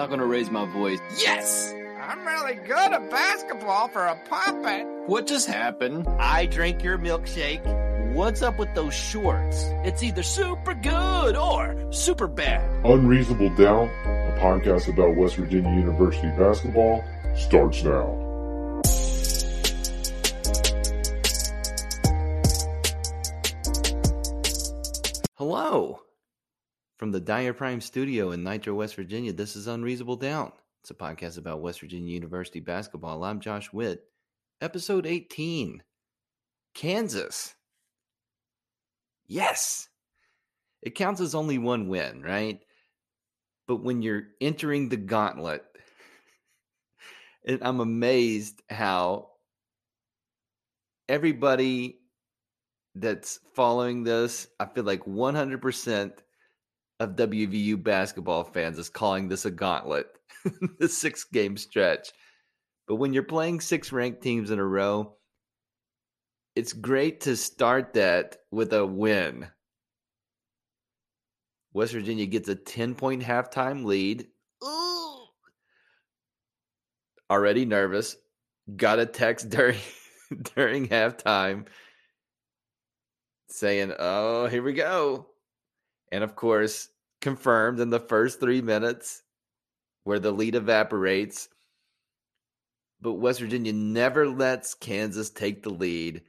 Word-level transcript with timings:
I'm 0.00 0.08
not 0.08 0.16
gonna 0.16 0.24
raise 0.24 0.50
my 0.50 0.64
voice. 0.64 0.98
Yes! 1.18 1.74
I'm 2.00 2.24
really 2.24 2.54
good 2.54 2.92
at 2.94 3.10
basketball 3.10 3.88
for 3.88 4.06
a 4.06 4.16
puppet. 4.30 4.86
What 5.04 5.26
just 5.26 5.46
happened? 5.46 6.08
I 6.18 6.46
drink 6.46 6.82
your 6.82 6.96
milkshake. 6.96 8.14
What's 8.14 8.40
up 8.40 8.58
with 8.58 8.74
those 8.74 8.94
shorts? 8.94 9.62
It's 9.84 10.02
either 10.02 10.22
super 10.22 10.72
good 10.72 11.36
or 11.36 11.92
super 11.92 12.26
bad. 12.28 12.82
Unreasonable 12.82 13.54
Doubt, 13.56 13.90
a 14.06 14.38
podcast 14.40 14.88
about 14.88 15.16
West 15.16 15.36
Virginia 15.36 15.70
University 15.70 16.28
basketball, 16.28 17.04
starts 17.36 17.84
now. 17.84 18.16
Hello. 25.36 26.00
From 27.00 27.12
the 27.12 27.18
Dyer 27.18 27.54
Prime 27.54 27.80
studio 27.80 28.32
in 28.32 28.44
Nitro, 28.44 28.74
West 28.74 28.94
Virginia, 28.94 29.32
this 29.32 29.56
is 29.56 29.66
Unreasonable 29.66 30.16
Doubt. 30.16 30.58
It's 30.82 30.90
a 30.90 30.94
podcast 30.94 31.38
about 31.38 31.62
West 31.62 31.80
Virginia 31.80 32.12
University 32.12 32.60
basketball. 32.60 33.24
I'm 33.24 33.40
Josh 33.40 33.72
Witt. 33.72 34.04
Episode 34.60 35.06
18 35.06 35.82
Kansas. 36.74 37.54
Yes. 39.26 39.88
It 40.82 40.94
counts 40.94 41.22
as 41.22 41.34
only 41.34 41.56
one 41.56 41.88
win, 41.88 42.20
right? 42.20 42.60
But 43.66 43.82
when 43.82 44.02
you're 44.02 44.24
entering 44.38 44.90
the 44.90 44.98
gauntlet, 44.98 45.64
and 47.46 47.60
I'm 47.62 47.80
amazed 47.80 48.60
how 48.68 49.30
everybody 51.08 52.00
that's 52.94 53.40
following 53.54 54.04
this, 54.04 54.48
I 54.60 54.66
feel 54.66 54.84
like 54.84 55.04
100% 55.04 56.12
of 57.00 57.16
WVU 57.16 57.82
basketball 57.82 58.44
fans 58.44 58.78
is 58.78 58.90
calling 58.90 59.26
this 59.26 59.46
a 59.46 59.50
gauntlet, 59.50 60.06
the 60.78 60.88
six 60.88 61.24
game 61.24 61.56
stretch. 61.56 62.10
But 62.86 62.96
when 62.96 63.14
you're 63.14 63.22
playing 63.22 63.60
six 63.60 63.90
ranked 63.90 64.22
teams 64.22 64.50
in 64.50 64.58
a 64.58 64.64
row, 64.64 65.16
it's 66.54 66.74
great 66.74 67.22
to 67.22 67.36
start 67.36 67.94
that 67.94 68.36
with 68.50 68.74
a 68.74 68.84
win. 68.84 69.48
West 71.72 71.92
Virginia 71.92 72.26
gets 72.26 72.48
a 72.48 72.54
10 72.54 72.94
point 72.94 73.22
halftime 73.22 73.84
lead. 73.84 74.26
Ooh. 74.62 75.26
Already 77.30 77.64
nervous. 77.64 78.16
Got 78.76 78.98
a 78.98 79.06
text 79.06 79.48
during 79.50 79.78
during 80.54 80.88
halftime 80.88 81.66
saying, 83.48 83.92
"Oh, 83.98 84.46
here 84.46 84.62
we 84.62 84.72
go." 84.72 85.26
And 86.12 86.24
of 86.24 86.36
course, 86.36 86.88
confirmed 87.20 87.80
in 87.80 87.90
the 87.90 88.00
first 88.00 88.40
3 88.40 88.62
minutes 88.62 89.22
where 90.04 90.18
the 90.18 90.32
lead 90.32 90.54
evaporates. 90.54 91.48
But 93.00 93.14
West 93.14 93.40
Virginia 93.40 93.72
never 93.72 94.28
lets 94.28 94.74
Kansas 94.74 95.30
take 95.30 95.62
the 95.62 95.70
lead 95.70 96.22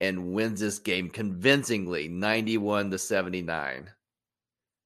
and 0.00 0.32
wins 0.34 0.60
this 0.60 0.78
game 0.78 1.08
convincingly 1.08 2.08
91 2.08 2.90
to 2.90 2.98
79. 2.98 3.90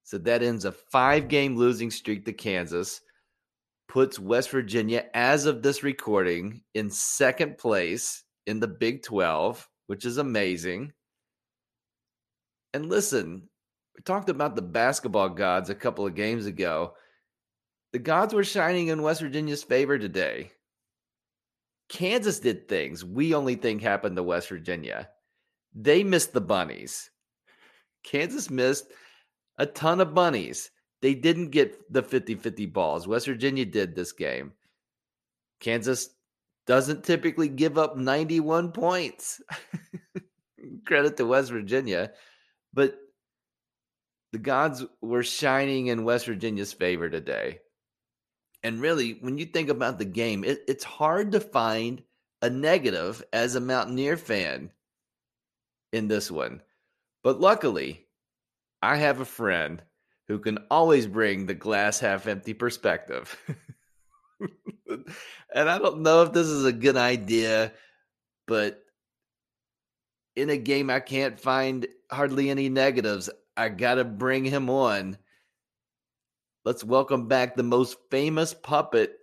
So 0.05 0.19
that 0.19 0.43
ends 0.43 0.65
a 0.65 0.73
five 0.73 1.29
game 1.29 1.57
losing 1.57 1.91
streak 1.91 2.25
to 2.25 2.33
Kansas, 2.33 3.01
puts 3.89 4.19
West 4.19 4.51
Virginia, 4.51 5.07
as 5.13 5.45
of 5.47 5.63
this 5.63 5.83
recording, 5.83 6.63
in 6.75 6.91
second 6.91 7.59
place 7.59 8.25
in 8.47 8.61
the 8.61 8.69
Big 8.69 9.03
12, 9.03 9.69
which 9.87 10.05
is 10.05 10.19
amazing. 10.19 10.93
And 12.73 12.89
listen, 12.89 13.49
we 13.99 14.03
talked 14.03 14.29
about 14.29 14.55
the 14.55 14.63
basketball 14.63 15.29
gods 15.29 15.71
a 15.71 15.75
couple 15.75 16.07
of 16.07 16.15
games 16.15 16.47
ago. 16.47 16.95
The 17.93 17.99
gods 17.99 18.33
were 18.33 18.45
shining 18.45 18.89
in 18.89 19.03
West 19.03 19.21
Virginia's 19.21 19.65
favor 19.65 19.99
today. 19.99 20.53
Kansas 21.89 22.39
did 22.39 22.69
things 22.69 23.05
we 23.05 23.35
only 23.35 23.57
think 23.57 23.83
happened 23.83 24.15
to 24.15 24.23
West 24.23 24.51
Virginia. 24.51 25.09
They 25.75 26.05
missed 26.05 26.33
the 26.33 26.41
bunnies. 26.41 27.11
Kansas 28.05 28.51
missed 28.51 28.87
a 29.57 29.67
ton 29.67 30.01
of 30.01 30.15
bunnies. 30.15 30.71
They 31.03 31.15
didn't 31.15 31.51
get 31.51 31.93
the 31.93 32.05
50 32.05 32.37
50 32.37 32.67
balls. 32.67 33.09
West 33.09 33.27
Virginia 33.27 33.65
did 33.65 33.97
this 33.97 34.13
game. 34.13 34.53
Kansas 35.59 36.11
doesn't 36.69 37.03
typically 37.03 37.49
give 37.49 37.79
up 37.79 37.97
91 37.97 38.71
points. 38.71 39.43
Credit 40.87 41.17
to 41.17 41.27
West 41.27 41.51
Virginia. 41.51 42.13
But 42.73 42.97
the 44.33 44.39
gods 44.39 44.85
were 45.01 45.23
shining 45.23 45.87
in 45.87 46.05
West 46.05 46.27
Virginia's 46.27 46.73
favor 46.73 47.09
today. 47.09 47.61
And 48.63 48.81
really, 48.81 49.13
when 49.21 49.39
you 49.39 49.47
think 49.47 49.69
about 49.69 49.99
the 49.99 50.05
game, 50.05 50.45
it, 50.45 50.63
it's 50.67 50.85
hard 50.85 51.33
to 51.33 51.41
find 51.41 52.03
a 52.43 52.51
negative 52.51 53.23
as 53.33 53.55
a 53.55 53.61
Mountaineer 53.61 54.17
fan 54.17 54.71
in 55.93 56.09
this 56.09 56.31
one. 56.31 56.63
But 57.23 57.41
luckily, 57.41 58.07
I 58.83 58.97
have 58.97 59.21
a 59.21 59.25
friend 59.25 59.83
who 60.29 60.39
can 60.39 60.59
always 60.71 61.07
bring 61.07 61.47
the 61.47 61.55
glass 61.55 61.99
half 62.01 62.27
empty 62.27 62.53
perspective. 62.53 63.37
and 65.55 65.69
I 65.71 65.79
don't 65.79 66.03
know 66.03 66.23
if 66.23 66.33
this 66.33 66.47
is 66.47 66.65
a 66.65 66.73
good 66.73 66.97
idea, 66.97 67.73
but 68.47 68.83
in 70.37 70.51
a 70.51 70.57
game 70.57 70.91
I 70.91 71.01
can't 71.01 71.41
find 71.41 71.87
hardly 72.11 72.51
any 72.51 72.69
negatives, 72.69 73.31
I 73.59 73.69
got 73.69 73.97
to 73.97 74.05
bring 74.05 74.45
him 74.45 74.71
on 74.71 75.19
Let's 76.69 76.85
welcome 76.85 77.29
back 77.29 77.57
the 77.57 77.63
most 77.63 77.97
famous 78.11 78.53
puppet. 78.53 79.17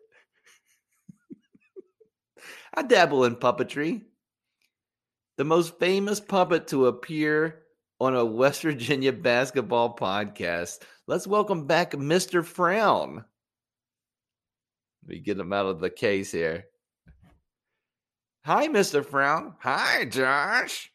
I 2.73 2.81
dabble 2.81 3.25
in 3.25 3.35
puppetry. 3.35 4.01
The 5.37 5.43
most 5.43 5.77
famous 5.77 6.19
puppet 6.19 6.65
to 6.69 6.87
appear 6.87 7.61
on 7.99 8.15
a 8.15 8.25
West 8.25 8.63
Virginia 8.63 9.13
basketball 9.13 9.95
podcast. 9.95 10.79
Let's 11.05 11.27
welcome 11.27 11.67
back 11.67 11.91
Mr. 11.91 12.43
Frown. 12.43 13.23
Let 15.03 15.07
me 15.07 15.19
get 15.19 15.37
him 15.37 15.53
out 15.53 15.67
of 15.67 15.79
the 15.79 15.91
case 15.91 16.31
here. 16.31 16.65
Hi, 18.43 18.69
Mr. 18.69 19.05
Frown. 19.05 19.53
Hi, 19.59 20.05
Josh. 20.05 20.91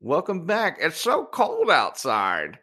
Welcome 0.00 0.46
back. 0.46 0.78
It's 0.80 1.00
so 1.00 1.24
cold 1.24 1.70
outside. 1.70 2.60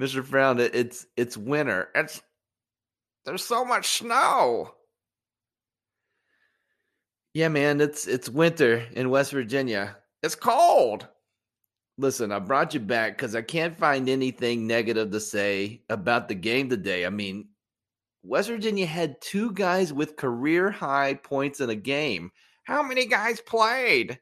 Mr. 0.00 0.24
Frown, 0.24 0.60
it's 0.60 1.06
it's 1.16 1.36
winter. 1.36 1.88
It's 1.94 2.22
there's 3.24 3.44
so 3.44 3.64
much 3.64 3.98
snow. 3.98 4.74
Yeah, 7.34 7.48
man, 7.48 7.80
it's 7.80 8.06
it's 8.06 8.28
winter 8.28 8.86
in 8.92 9.10
West 9.10 9.32
Virginia. 9.32 9.96
It's 10.22 10.36
cold. 10.36 11.08
Listen, 11.98 12.30
I 12.30 12.38
brought 12.38 12.72
you 12.72 12.80
back 12.80 13.16
because 13.16 13.34
I 13.34 13.42
can't 13.42 13.76
find 13.76 14.08
anything 14.08 14.68
negative 14.68 15.10
to 15.10 15.20
say 15.20 15.82
about 15.90 16.28
the 16.28 16.34
game 16.34 16.68
today. 16.68 17.04
I 17.04 17.10
mean, 17.10 17.48
West 18.22 18.48
Virginia 18.48 18.86
had 18.86 19.20
two 19.20 19.50
guys 19.52 19.92
with 19.92 20.16
career 20.16 20.70
high 20.70 21.14
points 21.14 21.60
in 21.60 21.70
a 21.70 21.74
game. 21.74 22.30
How 22.64 22.84
many 22.84 23.06
guys 23.06 23.40
played? 23.40 24.20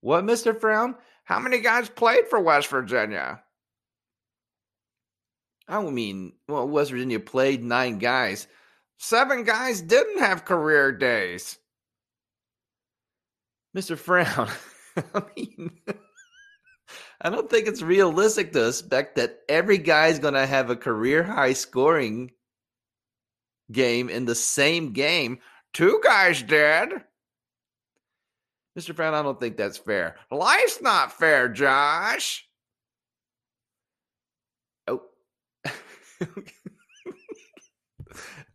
What, 0.00 0.24
Mr. 0.24 0.58
Frown? 0.58 0.94
How 1.24 1.38
many 1.38 1.60
guys 1.60 1.88
played 1.88 2.28
for 2.28 2.40
West 2.40 2.68
Virginia? 2.68 3.42
I 5.68 5.82
mean, 5.82 6.32
well, 6.48 6.66
West 6.66 6.90
Virginia 6.90 7.20
played 7.20 7.62
nine 7.62 7.98
guys. 7.98 8.46
Seven 8.98 9.44
guys 9.44 9.82
didn't 9.82 10.20
have 10.20 10.44
career 10.44 10.92
days. 10.92 11.58
Mr. 13.76 13.96
Frown, 13.98 14.48
I 15.14 15.22
mean, 15.36 15.78
I 17.20 17.30
don't 17.30 17.50
think 17.50 17.68
it's 17.68 17.82
realistic 17.82 18.52
to 18.52 18.68
expect 18.68 19.16
that 19.16 19.40
every 19.48 19.78
guy's 19.78 20.18
going 20.18 20.34
to 20.34 20.46
have 20.46 20.70
a 20.70 20.76
career 20.76 21.22
high 21.22 21.52
scoring 21.52 22.30
game 23.70 24.08
in 24.08 24.24
the 24.24 24.34
same 24.34 24.92
game. 24.92 25.38
Two 25.74 26.00
guys 26.02 26.42
did. 26.42 26.88
Mr. 28.78 28.94
Frown, 28.94 29.12
I 29.12 29.22
don't 29.22 29.40
think 29.40 29.56
that's 29.56 29.76
fair. 29.76 30.14
Life's 30.30 30.80
not 30.80 31.12
fair, 31.12 31.48
Josh. 31.48 32.46
Oh. 34.86 35.02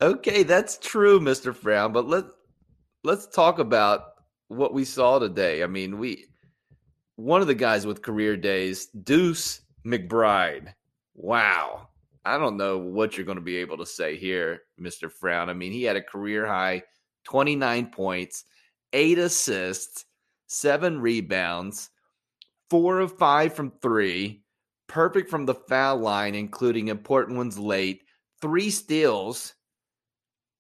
okay, 0.02 0.44
that's 0.44 0.78
true, 0.78 1.20
Mr. 1.20 1.54
Frown, 1.54 1.92
but 1.92 2.08
let 2.08 2.24
let's 3.04 3.28
talk 3.28 3.60
about 3.60 4.04
what 4.48 4.74
we 4.74 4.86
saw 4.86 5.20
today. 5.20 5.62
I 5.62 5.68
mean, 5.68 5.98
we 5.98 6.26
one 7.18 7.42
of 7.42 7.48
the 7.48 7.56
guys 7.56 7.86
with 7.86 8.02
career 8.02 8.38
days, 8.38 8.86
Deuce 8.86 9.60
McBride. 9.86 10.74
Wow. 11.16 11.90
I 12.24 12.38
don't 12.38 12.56
know 12.56 12.78
what 12.78 13.18
you're 13.18 13.26
going 13.26 13.38
to 13.38 13.42
be 13.42 13.58
able 13.58 13.78
to 13.80 13.86
say 13.86 14.16
here, 14.16 14.62
Mr. 14.80 15.12
Frown. 15.12 15.50
I 15.50 15.54
mean, 15.54 15.74
he 15.74 15.84
had 15.84 15.98
a 15.98 16.02
career 16.02 16.48
high 16.48 16.84
29 17.26 17.88
points, 17.88 18.46
eight 18.94 19.18
assists, 19.18 20.06
seven 20.54 21.02
rebounds, 21.02 21.90
four 22.70 23.00
of 23.00 23.18
five 23.18 23.54
from 23.54 23.72
three, 23.82 24.44
perfect 24.88 25.30
from 25.30 25.46
the 25.46 25.56
foul 25.56 25.98
line, 25.98 26.36
including 26.36 26.88
important 26.88 27.38
ones 27.38 27.58
late, 27.58 28.04
three 28.42 28.70
steals. 28.70 29.54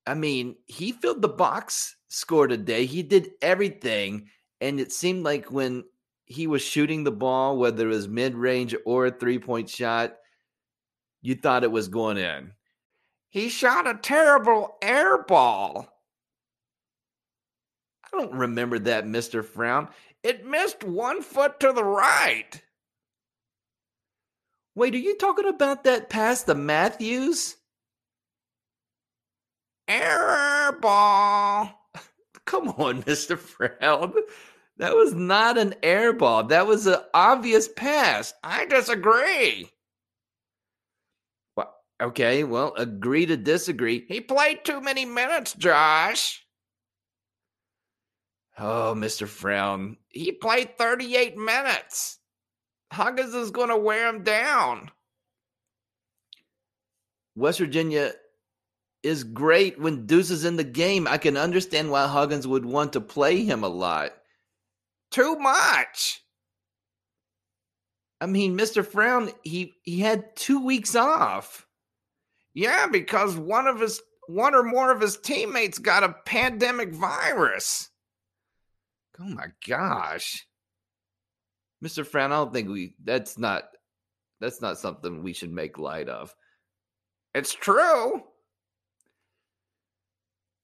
I 0.05 0.15
mean, 0.15 0.55
he 0.65 0.91
filled 0.91 1.21
the 1.21 1.29
box 1.29 1.95
score 2.09 2.47
today. 2.47 2.85
He 2.85 3.03
did 3.03 3.31
everything. 3.41 4.27
And 4.59 4.79
it 4.79 4.91
seemed 4.91 5.23
like 5.23 5.51
when 5.51 5.83
he 6.25 6.47
was 6.47 6.61
shooting 6.61 7.03
the 7.03 7.11
ball, 7.11 7.57
whether 7.57 7.85
it 7.87 7.93
was 7.93 8.07
mid 8.07 8.35
range 8.35 8.75
or 8.85 9.07
a 9.07 9.11
three 9.11 9.39
point 9.39 9.69
shot, 9.69 10.15
you 11.21 11.35
thought 11.35 11.63
it 11.63 11.71
was 11.71 11.87
going 11.87 12.17
in. 12.17 12.51
He 13.29 13.49
shot 13.49 13.87
a 13.87 13.97
terrible 13.99 14.77
air 14.81 15.23
ball. 15.23 15.92
I 18.13 18.17
don't 18.17 18.33
remember 18.33 18.79
that, 18.79 19.05
Mr. 19.05 19.43
Frown. 19.43 19.87
It 20.21 20.45
missed 20.45 20.83
one 20.83 21.21
foot 21.21 21.59
to 21.61 21.73
the 21.73 21.83
right. 21.83 22.61
Wait, 24.75 24.95
are 24.95 24.99
you 24.99 25.17
talking 25.17 25.47
about 25.47 25.83
that 25.83 26.09
pass 26.09 26.43
to 26.43 26.55
Matthews? 26.55 27.57
Air 29.87 30.77
ball. 30.79 31.89
Come 32.45 32.69
on, 32.69 33.03
Mr. 33.03 33.37
Frown. 33.37 34.13
That 34.77 34.95
was 34.95 35.13
not 35.13 35.57
an 35.57 35.75
air 35.83 36.13
ball. 36.13 36.45
That 36.45 36.65
was 36.67 36.87
an 36.87 36.99
obvious 37.13 37.67
pass. 37.67 38.33
I 38.43 38.65
disagree. 38.65 39.69
Well, 41.55 41.73
okay, 42.01 42.43
well, 42.43 42.73
agree 42.75 43.25
to 43.27 43.37
disagree. 43.37 44.05
He 44.07 44.19
played 44.21 44.63
too 44.65 44.81
many 44.81 45.05
minutes, 45.05 45.53
Josh. 45.53 46.42
Oh, 48.57 48.93
Mr. 48.95 49.27
Frown. 49.27 49.97
He 50.09 50.31
played 50.31 50.77
38 50.77 51.37
minutes. 51.37 52.19
Huggins 52.91 53.33
is 53.33 53.51
going 53.51 53.69
to 53.69 53.77
wear 53.77 54.07
him 54.07 54.23
down. 54.23 54.91
West 57.35 57.59
Virginia 57.59 58.11
is 59.01 59.23
great 59.23 59.79
when 59.79 60.05
Deuce 60.05 60.29
is 60.29 60.45
in 60.45 60.55
the 60.55 60.63
game. 60.63 61.07
I 61.07 61.17
can 61.17 61.35
understand 61.35 61.89
why 61.89 62.07
Huggins 62.07 62.47
would 62.47 62.65
want 62.65 62.93
to 62.93 63.01
play 63.01 63.43
him 63.43 63.63
a 63.63 63.67
lot. 63.67 64.11
Too 65.11 65.35
much. 65.35 66.21
I 68.21 68.25
mean, 68.25 68.57
Mr. 68.57 68.85
Frown, 68.85 69.31
he 69.43 69.73
he 69.83 69.99
had 69.99 70.35
two 70.35 70.63
weeks 70.63 70.95
off. 70.95 71.67
Yeah, 72.53 72.87
because 72.87 73.35
one 73.35 73.67
of 73.67 73.79
his 73.79 74.01
one 74.27 74.55
or 74.55 74.63
more 74.63 74.91
of 74.91 75.01
his 75.01 75.17
teammates 75.17 75.77
got 75.77 76.03
a 76.03 76.15
pandemic 76.25 76.93
virus. 76.93 77.89
Oh 79.19 79.25
my 79.25 79.47
gosh. 79.67 80.45
Mr. 81.83 82.05
Frown, 82.05 82.31
I 82.31 82.35
don't 82.35 82.53
think 82.53 82.69
we 82.69 82.95
that's 83.03 83.37
not 83.37 83.63
that's 84.39 84.61
not 84.61 84.79
something 84.79 85.21
we 85.21 85.33
should 85.33 85.51
make 85.51 85.77
light 85.77 86.09
of. 86.09 86.33
It's 87.35 87.53
true. 87.53 88.23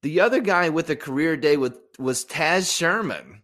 The 0.01 0.21
other 0.21 0.39
guy 0.39 0.69
with 0.69 0.89
a 0.89 0.95
career 0.95 1.35
day 1.35 1.57
with 1.57 1.77
was 1.97 2.25
Taz 2.25 2.75
Sherman. 2.75 3.41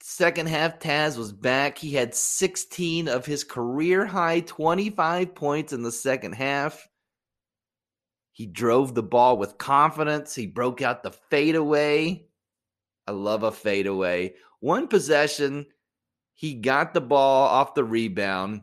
Second 0.00 0.48
half, 0.48 0.80
Taz 0.80 1.16
was 1.16 1.32
back. 1.32 1.78
He 1.78 1.92
had 1.92 2.14
16 2.14 3.08
of 3.08 3.24
his 3.24 3.42
career 3.42 4.04
high 4.04 4.40
25 4.40 5.34
points 5.34 5.72
in 5.72 5.82
the 5.82 5.92
second 5.92 6.32
half. 6.32 6.86
He 8.32 8.46
drove 8.46 8.94
the 8.94 9.02
ball 9.02 9.38
with 9.38 9.56
confidence. 9.56 10.34
He 10.34 10.46
broke 10.46 10.82
out 10.82 11.04
the 11.04 11.12
fadeaway. 11.12 12.26
I 13.06 13.12
love 13.12 13.42
a 13.42 13.52
fadeaway. 13.52 14.34
One 14.60 14.88
possession, 14.88 15.66
he 16.32 16.54
got 16.54 16.94
the 16.94 17.00
ball 17.00 17.48
off 17.48 17.74
the 17.74 17.84
rebound, 17.84 18.62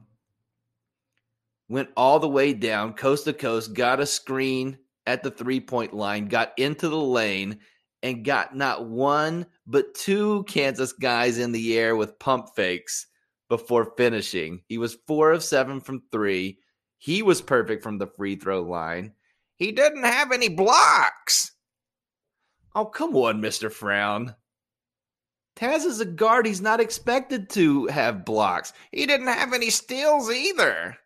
went 1.69 1.89
all 1.95 2.19
the 2.19 2.27
way 2.27 2.53
down, 2.53 2.93
coast 2.93 3.25
to 3.25 3.33
coast, 3.33 3.73
got 3.73 3.99
a 3.99 4.05
screen 4.05 4.77
at 5.05 5.23
the 5.23 5.31
three 5.31 5.59
point 5.59 5.93
line, 5.93 6.27
got 6.27 6.53
into 6.57 6.89
the 6.89 6.97
lane, 6.97 7.59
and 8.03 8.25
got 8.25 8.55
not 8.55 8.87
one, 8.87 9.45
but 9.67 9.93
two 9.93 10.43
Kansas 10.43 10.91
guys 10.91 11.37
in 11.37 11.51
the 11.51 11.77
air 11.77 11.95
with 11.95 12.19
pump 12.19 12.49
fakes 12.55 13.07
before 13.47 13.93
finishing. 13.97 14.61
He 14.67 14.77
was 14.77 14.97
four 15.07 15.31
of 15.31 15.43
seven 15.43 15.79
from 15.79 16.03
three. 16.11 16.59
He 16.97 17.21
was 17.21 17.41
perfect 17.41 17.83
from 17.83 17.97
the 17.97 18.07
free 18.07 18.35
throw 18.35 18.61
line. 18.61 19.13
He 19.55 19.71
didn't 19.71 20.03
have 20.03 20.31
any 20.31 20.49
blocks. 20.49 21.50
Oh, 22.73 22.85
come 22.85 23.15
on, 23.15 23.41
Mr. 23.41 23.71
Frown. 23.71 24.35
Taz 25.55 25.85
is 25.85 25.99
a 25.99 26.05
guard. 26.05 26.45
He's 26.45 26.61
not 26.61 26.79
expected 26.79 27.49
to 27.51 27.87
have 27.87 28.25
blocks. 28.25 28.71
He 28.91 29.05
didn't 29.05 29.27
have 29.27 29.53
any 29.53 29.69
steals 29.69 30.31
either. 30.31 30.97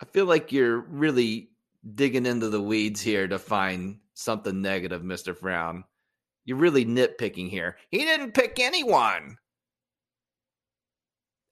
I 0.00 0.06
feel 0.06 0.26
like 0.26 0.52
you're 0.52 0.78
really 0.78 1.50
digging 1.94 2.26
into 2.26 2.48
the 2.48 2.62
weeds 2.62 3.00
here 3.00 3.26
to 3.28 3.38
find 3.38 3.98
something 4.14 4.62
negative, 4.62 5.02
Mr. 5.02 5.36
Frown. 5.36 5.84
You're 6.44 6.56
really 6.56 6.84
nitpicking 6.84 7.50
here. 7.50 7.76
He 7.90 7.98
didn't 7.98 8.32
pick 8.32 8.58
anyone. 8.58 9.36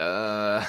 Uh 0.01 0.65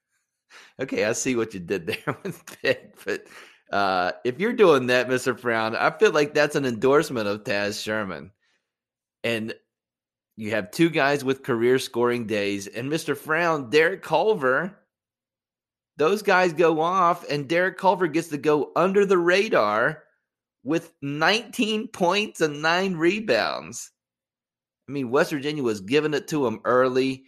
okay, 0.80 1.04
I 1.04 1.12
see 1.12 1.36
what 1.36 1.52
you 1.52 1.60
did 1.60 1.86
there 1.86 2.16
with 2.22 2.44
pick, 2.62 2.94
but 3.04 3.26
uh 3.72 4.12
if 4.24 4.38
you're 4.38 4.52
doing 4.52 4.86
that, 4.86 5.08
Mr. 5.08 5.38
Frown, 5.38 5.74
I 5.74 5.90
feel 5.90 6.12
like 6.12 6.34
that's 6.34 6.56
an 6.56 6.66
endorsement 6.66 7.28
of 7.28 7.44
Taz 7.44 7.82
Sherman. 7.82 8.30
And 9.24 9.54
you 10.36 10.50
have 10.50 10.70
two 10.70 10.90
guys 10.90 11.24
with 11.24 11.42
career 11.42 11.78
scoring 11.78 12.26
days, 12.26 12.66
and 12.66 12.90
Mr. 12.90 13.16
Frown, 13.16 13.70
Derek 13.70 14.02
Culver 14.02 14.78
those 15.96 16.22
guys 16.22 16.52
go 16.52 16.80
off, 16.80 17.28
and 17.28 17.48
Derek 17.48 17.76
Culver 17.76 18.06
gets 18.06 18.28
to 18.28 18.38
go 18.38 18.72
under 18.74 19.04
the 19.04 19.18
radar 19.18 20.04
with 20.64 20.92
19 21.02 21.88
points 21.88 22.40
and 22.40 22.62
nine 22.62 22.94
rebounds. 22.94 23.90
I 24.88 24.92
mean, 24.92 25.10
West 25.10 25.30
Virginia 25.30 25.62
was 25.62 25.80
giving 25.80 26.14
it 26.14 26.28
to 26.28 26.46
him 26.46 26.60
early. 26.64 27.24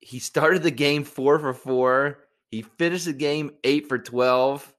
He 0.00 0.18
started 0.18 0.62
the 0.62 0.70
game 0.70 1.04
four 1.04 1.38
for 1.38 1.54
four. 1.54 2.18
He 2.50 2.62
finished 2.62 3.06
the 3.06 3.12
game 3.12 3.52
eight 3.64 3.88
for 3.88 3.98
12. 3.98 4.73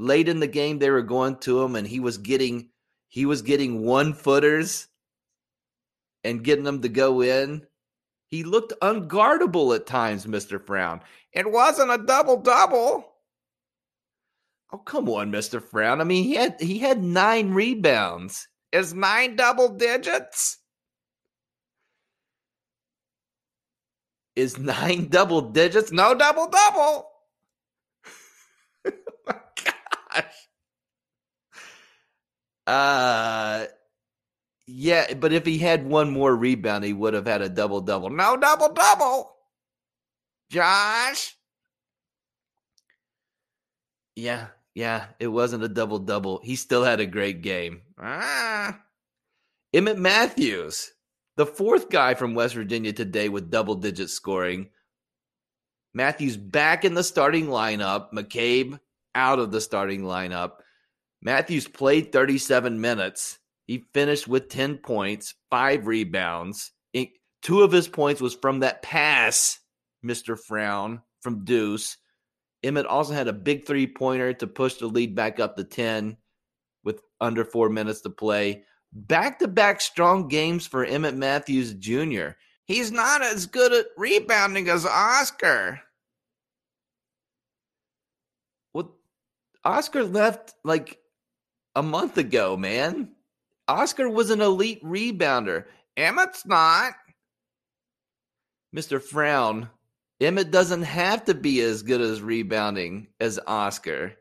Late 0.00 0.28
in 0.28 0.38
the 0.38 0.46
game, 0.46 0.78
they 0.78 0.90
were 0.90 1.02
going 1.02 1.36
to 1.38 1.60
him, 1.60 1.74
and 1.74 1.86
he 1.86 1.98
was 1.98 2.18
getting 2.18 2.70
he 3.08 3.26
was 3.26 3.42
getting 3.42 3.82
one 3.84 4.14
footers 4.14 4.86
and 6.22 6.44
getting 6.44 6.64
them 6.64 6.82
to 6.82 6.88
go 6.88 7.20
in. 7.20 7.66
He 8.28 8.44
looked 8.44 8.74
unguardable 8.80 9.74
at 9.74 9.86
times, 9.86 10.24
Mr. 10.26 10.64
Frown. 10.64 11.00
It 11.32 11.50
wasn't 11.50 11.90
a 11.90 11.98
double 11.98 12.40
double. 12.40 13.12
Oh, 14.72 14.78
come 14.78 15.08
on, 15.08 15.32
Mr. 15.32 15.60
Frown. 15.62 16.00
I 16.00 16.04
mean, 16.04 16.24
he 16.24 16.34
had 16.34 16.60
he 16.60 16.78
had 16.78 17.02
nine 17.02 17.50
rebounds. 17.52 18.46
Is 18.70 18.94
nine 18.94 19.34
double 19.34 19.70
digits? 19.70 20.58
Is 24.36 24.58
nine 24.58 25.08
double 25.10 25.40
digits? 25.40 25.90
No 25.90 26.14
double 26.14 26.48
double. 26.48 27.10
oh 28.86 28.92
my 29.26 29.34
gosh. 30.14 30.48
Uh 32.66 33.66
yeah, 34.66 35.14
but 35.14 35.32
if 35.32 35.46
he 35.46 35.56
had 35.56 35.86
one 35.86 36.10
more 36.10 36.36
rebound, 36.36 36.84
he 36.84 36.92
would 36.92 37.14
have 37.14 37.26
had 37.26 37.40
a 37.40 37.48
double 37.48 37.80
double. 37.80 38.10
No 38.10 38.36
double 38.36 38.72
double. 38.74 39.34
Josh. 40.50 41.34
Yeah, 44.14 44.48
yeah, 44.74 45.06
it 45.18 45.28
wasn't 45.28 45.64
a 45.64 45.68
double 45.68 45.98
double. 45.98 46.40
He 46.44 46.54
still 46.56 46.84
had 46.84 47.00
a 47.00 47.06
great 47.06 47.40
game. 47.40 47.82
Ah. 47.98 48.78
Emmett 49.72 49.98
Matthews, 49.98 50.92
the 51.36 51.46
fourth 51.46 51.88
guy 51.88 52.14
from 52.14 52.34
West 52.34 52.54
Virginia 52.54 52.92
today 52.92 53.28
with 53.28 53.50
double 53.50 53.74
digit 53.74 54.10
scoring. 54.10 54.68
Matthews 55.94 56.36
back 56.36 56.84
in 56.84 56.94
the 56.94 57.04
starting 57.04 57.46
lineup. 57.46 58.12
McCabe 58.12 58.78
out 59.14 59.38
of 59.38 59.50
the 59.50 59.60
starting 59.60 60.02
lineup. 60.02 60.52
Matthews 61.22 61.66
played 61.66 62.12
37 62.12 62.80
minutes 62.80 63.38
He 63.66 63.84
finished 63.92 64.28
with 64.28 64.48
10 64.48 64.78
points, 64.78 65.34
five 65.50 65.86
rebounds. 65.86 66.72
Two 67.42 67.62
of 67.62 67.72
his 67.72 67.88
points 67.88 68.20
was 68.20 68.34
from 68.34 68.60
that 68.60 68.82
pass, 68.82 69.60
Mr. 70.04 70.38
Frown, 70.38 71.02
from 71.20 71.44
Deuce. 71.44 71.96
Emmett 72.62 72.86
also 72.86 73.14
had 73.14 73.28
a 73.28 73.32
big 73.32 73.66
three 73.66 73.86
pointer 73.86 74.32
to 74.34 74.46
push 74.46 74.74
the 74.74 74.86
lead 74.86 75.14
back 75.14 75.38
up 75.38 75.56
to 75.56 75.64
10 75.64 76.16
with 76.84 77.00
under 77.20 77.44
four 77.44 77.68
minutes 77.68 78.00
to 78.02 78.10
play. 78.10 78.64
Back 78.92 79.38
to 79.38 79.48
back 79.48 79.80
strong 79.80 80.28
games 80.28 80.66
for 80.66 80.84
Emmett 80.84 81.14
Matthews 81.14 81.74
Jr. 81.74 82.30
He's 82.64 82.90
not 82.90 83.22
as 83.22 83.46
good 83.46 83.72
at 83.72 83.86
rebounding 83.96 84.68
as 84.68 84.84
Oscar. 84.84 85.80
Well, 88.74 88.96
Oscar 89.68 90.02
left 90.02 90.54
like 90.64 90.98
a 91.74 91.82
month 91.82 92.16
ago, 92.16 92.56
man. 92.56 93.10
Oscar 93.68 94.08
was 94.08 94.30
an 94.30 94.40
elite 94.40 94.82
rebounder. 94.82 95.66
Emmett's 95.94 96.46
not. 96.46 96.94
Mr. 98.74 98.98
Frown, 99.02 99.68
Emmett 100.22 100.50
doesn't 100.50 100.84
have 100.84 101.26
to 101.26 101.34
be 101.34 101.60
as 101.60 101.82
good 101.82 102.00
as 102.00 102.22
rebounding 102.22 103.08
as 103.20 103.38
Oscar. 103.46 104.14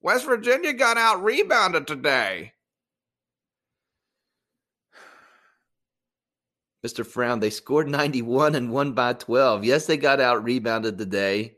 West 0.00 0.24
Virginia 0.26 0.72
got 0.72 0.98
out 0.98 1.22
rebounded 1.22 1.86
today. 1.86 2.54
Mr. 6.84 7.06
Frown, 7.06 7.38
they 7.38 7.50
scored 7.50 7.88
91 7.88 8.56
and 8.56 8.72
won 8.72 8.94
by 8.94 9.12
12. 9.12 9.62
Yes, 9.64 9.86
they 9.86 9.96
got 9.96 10.18
out 10.20 10.42
rebounded 10.42 10.98
today. 10.98 11.54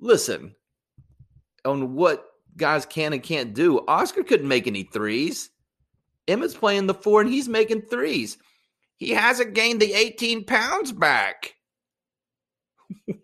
Listen, 0.00 0.54
on 1.66 1.94
what 1.94 2.24
guys 2.58 2.84
can 2.84 3.12
and 3.12 3.22
can't 3.22 3.54
do, 3.54 3.84
Oscar 3.86 4.22
couldn't 4.22 4.48
make 4.48 4.66
any 4.66 4.82
threes. 4.82 5.50
Emmett's 6.26 6.54
playing 6.54 6.86
the 6.86 6.94
four 6.94 7.20
and 7.22 7.30
he's 7.30 7.48
making 7.48 7.82
threes. 7.82 8.36
He 8.96 9.10
hasn't 9.10 9.54
gained 9.54 9.80
the 9.80 9.94
18 9.94 10.44
pounds 10.44 10.92
back. 10.92 11.54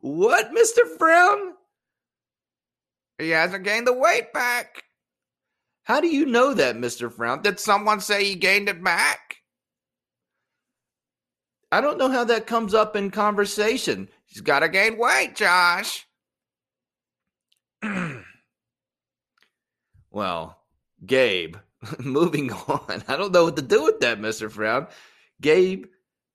what, 0.00 0.52
Mr. 0.52 0.86
Frown? 0.98 1.54
He 3.18 3.30
hasn't 3.30 3.64
gained 3.64 3.86
the 3.86 3.92
weight 3.92 4.32
back. 4.32 4.84
How 5.82 6.00
do 6.00 6.06
you 6.06 6.26
know 6.26 6.54
that, 6.54 6.76
Mr. 6.76 7.10
Frown? 7.10 7.42
Did 7.42 7.58
someone 7.58 8.00
say 8.00 8.24
he 8.24 8.34
gained 8.34 8.68
it 8.68 8.84
back? 8.84 9.36
I 11.72 11.80
don't 11.80 11.98
know 11.98 12.10
how 12.10 12.24
that 12.24 12.46
comes 12.46 12.74
up 12.74 12.94
in 12.94 13.10
conversation. 13.10 14.08
He's 14.26 14.40
got 14.40 14.60
to 14.60 14.68
gain 14.68 14.98
weight, 14.98 15.34
Josh. 15.34 16.06
Well, 20.10 20.58
Gabe, 21.04 21.56
moving 21.98 22.52
on. 22.52 23.02
I 23.08 23.16
don't 23.16 23.32
know 23.32 23.44
what 23.44 23.56
to 23.56 23.62
do 23.62 23.84
with 23.84 24.00
that, 24.00 24.18
Mr. 24.18 24.50
Frown. 24.50 24.88
Gabe 25.40 25.86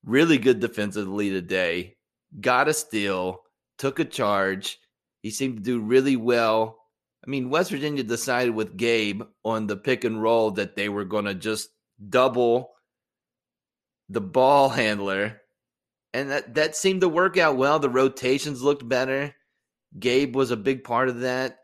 Really 0.06 0.38
good 0.38 0.60
defensively 0.60 1.30
today. 1.30 1.96
Got 2.40 2.68
a 2.68 2.74
steal, 2.74 3.44
took 3.78 4.00
a 4.00 4.06
charge. 4.06 4.80
He 5.22 5.30
seemed 5.30 5.58
to 5.58 5.64
do 5.64 5.80
really 5.80 6.18
well. 6.18 6.80
I 7.26 7.30
mean, 7.30 7.50
West 7.50 7.72
Virginia 7.72 8.04
decided 8.04 8.54
with 8.54 8.76
Gabe 8.76 9.22
on 9.46 9.68
the 9.68 9.78
pick 9.78 10.04
and 10.04 10.22
roll 10.22 10.52
that 10.52 10.76
they 10.76 10.90
were 10.90 11.06
going 11.06 11.24
to 11.26 11.34
just 11.34 11.70
double 12.10 12.72
the 14.10 14.20
ball 14.20 14.68
handler. 14.68 15.42
And 16.14 16.32
that, 16.32 16.56
that 16.56 16.76
seemed 16.76 17.00
to 17.02 17.10
work 17.10 17.38
out 17.38 17.56
well. 17.56 17.80
The 17.80 17.90
rotations 17.90 18.62
looked 18.62 18.88
better. 18.88 19.34
Gabe 19.98 20.36
was 20.36 20.52
a 20.52 20.58
big 20.58 20.84
part 20.84 21.08
of 21.08 21.22
that. 21.22 21.60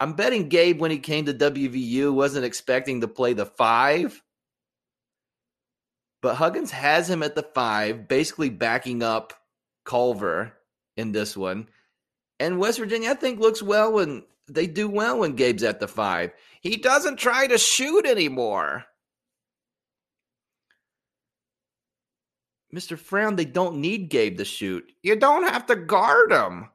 I'm 0.00 0.14
betting 0.14 0.48
Gabe, 0.48 0.80
when 0.80 0.90
he 0.90 0.98
came 0.98 1.26
to 1.26 1.34
WVU, 1.34 2.12
wasn't 2.12 2.46
expecting 2.46 3.02
to 3.02 3.08
play 3.08 3.34
the 3.34 3.44
five. 3.44 4.22
But 6.22 6.36
Huggins 6.36 6.70
has 6.70 7.08
him 7.08 7.22
at 7.22 7.34
the 7.34 7.42
five, 7.42 8.08
basically 8.08 8.48
backing 8.48 9.02
up 9.02 9.34
Culver 9.84 10.54
in 10.96 11.12
this 11.12 11.36
one. 11.36 11.68
And 12.38 12.58
West 12.58 12.78
Virginia, 12.78 13.10
I 13.10 13.14
think, 13.14 13.40
looks 13.40 13.62
well 13.62 13.92
when 13.92 14.24
they 14.48 14.66
do 14.66 14.88
well 14.88 15.18
when 15.18 15.36
Gabe's 15.36 15.62
at 15.62 15.80
the 15.80 15.88
five. 15.88 16.32
He 16.62 16.78
doesn't 16.78 17.16
try 17.16 17.46
to 17.46 17.58
shoot 17.58 18.06
anymore. 18.06 18.86
Mr. 22.74 22.98
Frown, 22.98 23.36
they 23.36 23.44
don't 23.44 23.78
need 23.78 24.08
Gabe 24.08 24.38
to 24.38 24.44
shoot. 24.44 24.90
You 25.02 25.16
don't 25.16 25.48
have 25.48 25.66
to 25.66 25.76
guard 25.76 26.32
him. 26.32 26.68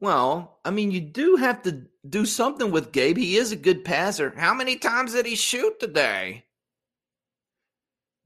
Well, 0.00 0.58
I 0.64 0.70
mean, 0.70 0.90
you 0.90 1.00
do 1.00 1.36
have 1.36 1.62
to 1.62 1.86
do 2.08 2.26
something 2.26 2.70
with 2.70 2.92
Gabe. 2.92 3.16
He 3.16 3.36
is 3.36 3.52
a 3.52 3.56
good 3.56 3.84
passer. 3.84 4.32
How 4.36 4.52
many 4.52 4.76
times 4.76 5.12
did 5.12 5.24
he 5.26 5.36
shoot 5.36 5.80
today? 5.80 6.44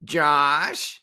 Josh? 0.03 1.01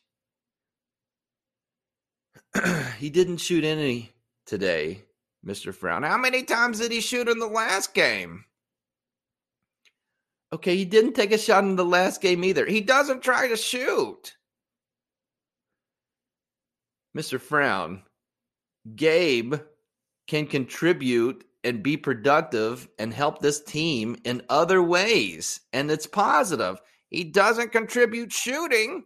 he 2.98 3.08
didn't 3.08 3.38
shoot 3.38 3.64
any 3.64 4.12
today, 4.46 5.04
Mr. 5.46 5.74
Frown. 5.74 6.02
How 6.02 6.18
many 6.18 6.42
times 6.42 6.80
did 6.80 6.92
he 6.92 7.00
shoot 7.00 7.28
in 7.28 7.38
the 7.38 7.46
last 7.46 7.94
game? 7.94 8.44
Okay, 10.52 10.76
he 10.76 10.84
didn't 10.84 11.12
take 11.12 11.32
a 11.32 11.38
shot 11.38 11.64
in 11.64 11.76
the 11.76 11.84
last 11.84 12.20
game 12.20 12.42
either. 12.42 12.66
He 12.66 12.80
doesn't 12.80 13.22
try 13.22 13.48
to 13.48 13.56
shoot. 13.56 14.36
Mr. 17.16 17.40
Frown, 17.40 18.02
Gabe 18.94 19.54
can 20.28 20.46
contribute 20.46 21.44
and 21.64 21.82
be 21.82 21.96
productive 21.96 22.86
and 22.98 23.12
help 23.12 23.40
this 23.40 23.62
team 23.62 24.16
in 24.24 24.42
other 24.48 24.82
ways, 24.82 25.60
and 25.72 25.90
it's 25.90 26.06
positive. 26.06 26.80
He 27.08 27.24
doesn't 27.24 27.72
contribute 27.72 28.32
shooting. 28.32 29.04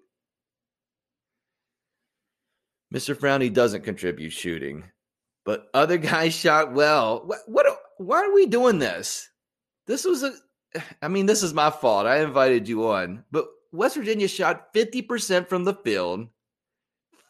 Mr. 2.92 3.16
Frowney 3.16 3.50
doesn't 3.50 3.84
contribute 3.84 4.32
shooting, 4.32 4.84
but 5.44 5.68
other 5.72 5.96
guys 5.98 6.34
shot 6.34 6.72
well. 6.72 7.22
What, 7.24 7.38
what? 7.46 7.66
Why 7.96 8.18
are 8.18 8.34
we 8.34 8.46
doing 8.46 8.78
this? 8.78 9.30
This 9.86 10.04
was 10.04 10.22
a. 10.22 10.32
I 11.02 11.08
mean, 11.08 11.26
this 11.26 11.42
is 11.42 11.54
my 11.54 11.70
fault. 11.70 12.06
I 12.06 12.18
invited 12.18 12.68
you 12.68 12.88
on, 12.88 13.24
but 13.30 13.46
West 13.70 13.96
Virginia 13.96 14.28
shot 14.28 14.68
fifty 14.74 15.00
percent 15.00 15.48
from 15.48 15.64
the 15.64 15.74
field, 15.74 16.28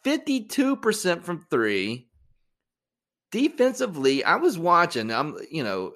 fifty-two 0.03 0.77
percent 0.77 1.23
from 1.23 1.45
three. 1.49 2.09
Defensively, 3.33 4.23
I 4.23 4.35
was 4.35 4.59
watching. 4.59 5.11
I'm, 5.11 5.35
you 5.49 5.63
know, 5.63 5.93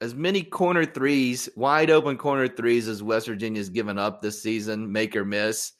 as 0.00 0.14
many 0.14 0.44
corner 0.44 0.84
threes, 0.84 1.48
wide 1.56 1.90
open 1.90 2.16
corner 2.16 2.46
threes 2.46 2.86
as 2.86 3.02
West 3.02 3.26
Virginia's 3.26 3.70
given 3.70 3.98
up 3.98 4.22
this 4.22 4.40
season, 4.40 4.92
make 4.92 5.16
or 5.16 5.24
miss. 5.24 5.72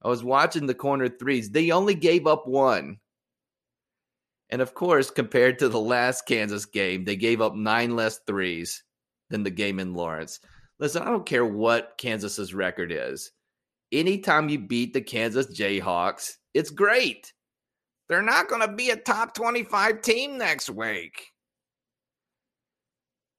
I 0.00 0.08
was 0.08 0.24
watching 0.24 0.64
the 0.64 0.74
corner 0.74 1.10
threes. 1.10 1.50
They 1.50 1.70
only 1.70 1.94
gave 1.94 2.26
up 2.26 2.46
one. 2.46 2.96
And 4.48 4.62
of 4.62 4.72
course, 4.72 5.10
compared 5.10 5.58
to 5.58 5.68
the 5.68 5.78
last 5.78 6.22
Kansas 6.22 6.64
game, 6.64 7.04
they 7.04 7.16
gave 7.16 7.42
up 7.42 7.54
nine 7.54 7.94
less 7.94 8.20
threes 8.26 8.82
than 9.28 9.42
the 9.42 9.50
game 9.50 9.78
in 9.78 9.92
Lawrence. 9.92 10.40
Listen, 10.78 11.02
I 11.02 11.10
don't 11.10 11.26
care 11.26 11.44
what 11.44 11.98
Kansas's 11.98 12.54
record 12.54 12.90
is. 12.90 13.32
Anytime 13.92 14.48
you 14.48 14.60
beat 14.60 14.94
the 14.94 15.02
Kansas 15.02 15.46
Jayhawks, 15.54 16.36
it's 16.54 16.70
great. 16.70 17.34
They're 18.08 18.22
not 18.22 18.48
going 18.48 18.60
to 18.60 18.72
be 18.72 18.90
a 18.90 18.96
top 18.96 19.34
25 19.34 20.02
team 20.02 20.38
next 20.38 20.70
week. 20.70 21.32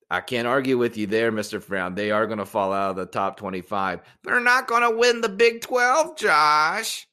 I 0.10 0.22
can't 0.22 0.48
argue 0.48 0.78
with 0.78 0.98
you 0.98 1.08
there, 1.08 1.32
Mr. 1.32 1.62
Frown. 1.62 1.96
They 1.96 2.12
are 2.12 2.28
going 2.28 2.38
to 2.38 2.46
fall 2.46 2.72
out 2.72 2.92
of 2.92 2.96
the 2.96 3.06
top 3.06 3.38
25. 3.38 4.02
They're 4.24 4.40
not 4.40 4.68
going 4.68 4.84
to 4.84 4.96
win 4.96 5.22
the 5.22 5.30
Big 5.30 5.62
12, 5.62 6.18
Josh. 6.18 7.08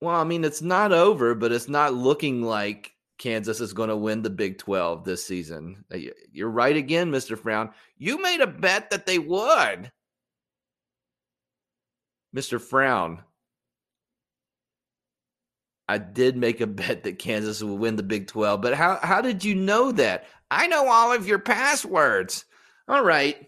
Well, 0.00 0.16
I 0.16 0.24
mean, 0.24 0.44
it's 0.44 0.62
not 0.62 0.92
over, 0.92 1.34
but 1.34 1.52
it's 1.52 1.68
not 1.68 1.94
looking 1.94 2.42
like 2.42 2.92
Kansas 3.18 3.60
is 3.60 3.72
going 3.72 3.88
to 3.88 3.96
win 3.96 4.22
the 4.22 4.30
Big 4.30 4.58
12 4.58 5.04
this 5.04 5.24
season. 5.24 5.84
Uh, 5.92 5.98
you're 6.32 6.50
right 6.50 6.76
again, 6.76 7.10
Mr. 7.10 7.38
Frown. 7.38 7.70
You 7.96 8.20
made 8.20 8.40
a 8.40 8.46
bet 8.46 8.90
that 8.90 9.06
they 9.06 9.18
would. 9.18 9.90
Mr. 12.34 12.60
Frown, 12.60 13.20
I 15.88 15.98
did 15.98 16.36
make 16.36 16.60
a 16.60 16.66
bet 16.68 17.04
that 17.04 17.18
Kansas 17.18 17.62
will 17.62 17.78
win 17.78 17.96
the 17.96 18.02
Big 18.02 18.26
12, 18.28 18.60
but 18.60 18.74
how, 18.74 18.98
how 19.02 19.20
did 19.20 19.44
you 19.44 19.54
know 19.54 19.92
that? 19.92 20.26
I 20.50 20.66
know 20.66 20.88
all 20.88 21.12
of 21.12 21.26
your 21.26 21.38
passwords. 21.38 22.44
All 22.88 23.04
right. 23.04 23.46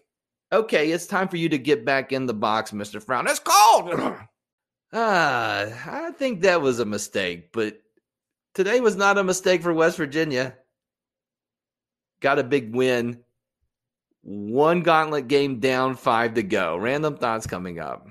Okay, 0.52 0.92
it's 0.92 1.06
time 1.06 1.28
for 1.28 1.36
you 1.36 1.48
to 1.48 1.58
get 1.58 1.84
back 1.84 2.12
in 2.12 2.26
the 2.26 2.34
box, 2.34 2.70
Mr. 2.70 3.02
Frown. 3.02 3.26
It's 3.26 3.40
cold. 3.40 3.90
ah, 4.92 5.66
I 5.86 6.12
think 6.12 6.42
that 6.42 6.62
was 6.62 6.78
a 6.78 6.84
mistake, 6.84 7.52
but 7.52 7.78
today 8.54 8.80
was 8.80 8.96
not 8.96 9.18
a 9.18 9.24
mistake 9.24 9.62
for 9.62 9.72
West 9.72 9.96
Virginia. 9.96 10.54
Got 12.20 12.38
a 12.38 12.44
big 12.44 12.74
win. 12.74 13.20
One 14.22 14.82
gauntlet 14.82 15.28
game 15.28 15.60
down, 15.60 15.96
five 15.96 16.34
to 16.34 16.42
go. 16.42 16.76
Random 16.76 17.16
thoughts 17.16 17.46
coming 17.46 17.80
up. 17.80 18.06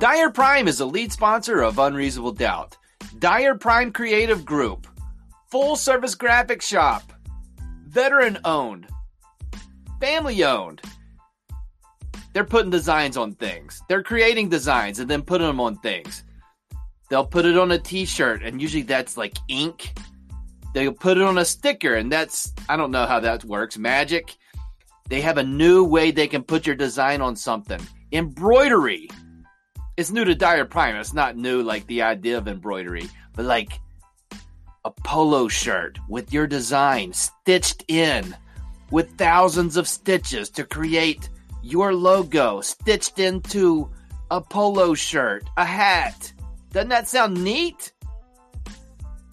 Dyer 0.00 0.30
Prime 0.30 0.66
is 0.66 0.80
a 0.80 0.86
lead 0.86 1.12
sponsor 1.12 1.60
of 1.60 1.78
Unreasonable 1.78 2.32
Doubt. 2.32 2.74
Dyer 3.18 3.54
Prime 3.54 3.92
Creative 3.92 4.42
Group, 4.46 4.86
full 5.50 5.76
service 5.76 6.14
graphic 6.14 6.62
shop, 6.62 7.12
veteran 7.86 8.38
owned, 8.46 8.88
family 10.00 10.42
owned. 10.42 10.80
They're 12.32 12.44
putting 12.46 12.70
designs 12.70 13.18
on 13.18 13.34
things. 13.34 13.82
They're 13.90 14.02
creating 14.02 14.48
designs 14.48 15.00
and 15.00 15.10
then 15.10 15.20
putting 15.20 15.46
them 15.46 15.60
on 15.60 15.76
things. 15.76 16.24
They'll 17.10 17.26
put 17.26 17.44
it 17.44 17.58
on 17.58 17.70
a 17.70 17.78
t 17.78 18.06
shirt, 18.06 18.42
and 18.42 18.58
usually 18.58 18.84
that's 18.84 19.18
like 19.18 19.36
ink. 19.48 19.98
They'll 20.72 20.94
put 20.94 21.18
it 21.18 21.24
on 21.24 21.36
a 21.36 21.44
sticker, 21.44 21.96
and 21.96 22.10
that's, 22.10 22.54
I 22.70 22.78
don't 22.78 22.90
know 22.90 23.04
how 23.04 23.20
that 23.20 23.44
works. 23.44 23.76
Magic. 23.76 24.34
They 25.10 25.20
have 25.20 25.36
a 25.36 25.44
new 25.44 25.84
way 25.84 26.10
they 26.10 26.26
can 26.26 26.42
put 26.42 26.66
your 26.66 26.76
design 26.76 27.20
on 27.20 27.36
something. 27.36 27.86
Embroidery. 28.12 29.10
It's 30.00 30.10
new 30.10 30.24
to 30.24 30.34
Dyer 30.34 30.64
Prime. 30.64 30.96
It's 30.96 31.12
not 31.12 31.36
new 31.36 31.62
like 31.62 31.86
the 31.86 32.00
idea 32.00 32.38
of 32.38 32.48
embroidery, 32.48 33.06
but 33.36 33.44
like 33.44 33.82
a 34.82 34.90
polo 34.90 35.46
shirt 35.46 35.98
with 36.08 36.32
your 36.32 36.46
design 36.46 37.12
stitched 37.12 37.84
in 37.86 38.34
with 38.90 39.18
thousands 39.18 39.76
of 39.76 39.86
stitches 39.86 40.48
to 40.52 40.64
create 40.64 41.28
your 41.62 41.92
logo 41.92 42.62
stitched 42.62 43.18
into 43.18 43.90
a 44.30 44.40
polo 44.40 44.94
shirt, 44.94 45.44
a 45.58 45.66
hat. 45.66 46.32
Doesn't 46.72 46.88
that 46.88 47.06
sound 47.06 47.44
neat? 47.44 47.92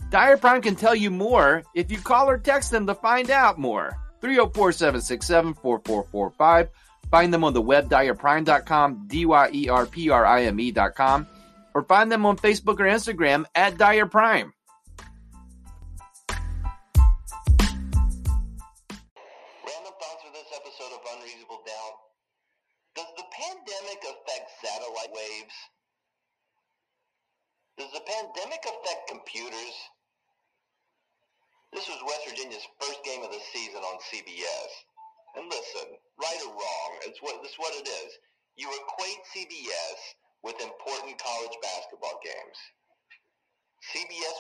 Dyer 0.10 0.36
Prime 0.36 0.62
can 0.62 0.76
tell 0.76 0.96
you 0.96 1.10
more 1.10 1.64
if 1.76 1.90
you 1.90 1.98
call 1.98 2.30
or 2.30 2.38
text 2.38 2.72
them 2.72 2.86
to 2.88 2.96
find 2.96 3.32
out 3.32 3.58
more. 3.58 3.98
304 4.20 4.74
767 4.74 5.54
4445. 5.54 6.70
Find 7.10 7.34
them 7.34 7.44
on 7.44 7.54
the 7.54 7.62
web, 7.62 7.90
dyerprime.com, 7.90 9.08
D 9.08 9.26
Y 9.26 9.50
E 9.54 9.70
R 9.70 9.86
P 9.86 10.10
R 10.10 10.26
I 10.26 10.44
M 10.44 10.60
E.com, 10.60 11.28
or 11.74 11.84
find 11.84 12.12
them 12.12 12.26
on 12.26 12.38
Facebook 12.38 12.80
or 12.80 12.86
Instagram 12.86 13.46
at 13.56 13.78
Dyer 13.78 14.06
Prime. 14.06 14.54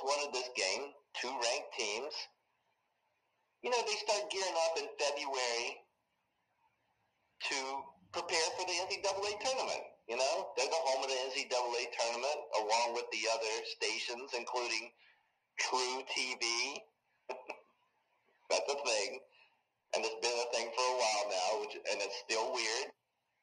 Wanted 0.07 0.31
this 0.31 0.49
game, 0.55 0.95
two 1.19 1.29
ranked 1.29 1.71
teams. 1.75 2.15
You 3.61 3.69
know, 3.69 3.81
they 3.83 3.97
start 3.99 4.31
gearing 4.31 4.57
up 4.63 4.79
in 4.79 4.87
February 4.95 5.67
to 7.51 7.57
prepare 8.15 8.47
for 8.55 8.63
the 8.63 8.75
NCAA 8.87 9.33
tournament. 9.43 9.83
You 10.07 10.15
know, 10.15 10.55
they're 10.55 10.71
the 10.71 10.83
home 10.87 11.03
of 11.03 11.11
the 11.11 11.19
NCAA 11.27 11.83
tournament 11.91 12.39
along 12.63 12.95
with 12.95 13.11
the 13.11 13.27
other 13.35 13.55
stations, 13.75 14.31
including 14.31 14.89
True 15.59 15.99
TV. 16.07 16.79
That's 18.49 18.69
a 18.71 18.79
thing. 18.79 19.19
And 19.95 20.05
it's 20.05 20.21
been 20.23 20.39
a 20.39 20.49
thing 20.55 20.71
for 20.71 20.85
a 20.87 20.95
while 20.95 21.25
now, 21.27 21.49
which 21.59 21.75
and 21.75 21.99
it's 21.99 22.23
still 22.23 22.53
weird. 22.53 22.87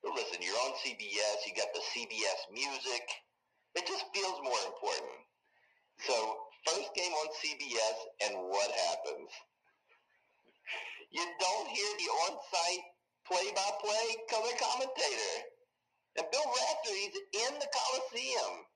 But 0.03 0.17
listen, 0.17 0.41
you're 0.41 0.57
on 0.69 0.73
CBS, 0.81 1.45
you 1.45 1.53
got 1.57 1.73
the 1.73 1.85
CBS 1.93 2.41
music. 2.53 3.05
It 3.75 3.87
just 3.87 4.05
feels 4.15 4.39
more 4.45 4.61
important. 4.69 5.21
So, 6.07 6.44
first 6.67 6.89
game 6.95 7.13
on 7.13 7.29
CBS, 7.41 7.99
and 8.29 8.33
what 8.49 8.71
happens? 8.89 9.31
You 11.11 11.25
don't 11.39 11.69
hear 11.69 11.91
the 11.99 12.11
on-site 12.27 12.85
play-by-play 13.29 14.07
color 14.29 14.55
commentator. 14.59 15.35
And 16.17 16.27
Bill 16.31 16.47
Raftery's 16.47 17.17
in 17.33 17.53
the 17.59 17.71
Coliseum. 17.71 18.67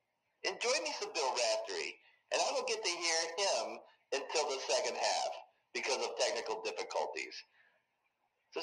Enjoy 0.45 0.77
me 0.83 0.91
some 0.99 1.13
Bill 1.13 1.33
Raftery. 1.35 1.99
And 2.33 2.39
I 2.43 2.47
don't 2.55 2.69
get 2.69 2.83
to 2.83 2.95
hear 2.95 3.21
him 3.39 3.65
until 4.13 4.47
the 4.51 4.61
second 4.69 4.97
half 4.97 5.33
because 5.75 6.03
of 6.03 6.17
technical 6.19 6.63
difficulties. 6.63 7.35
So, 8.53 8.61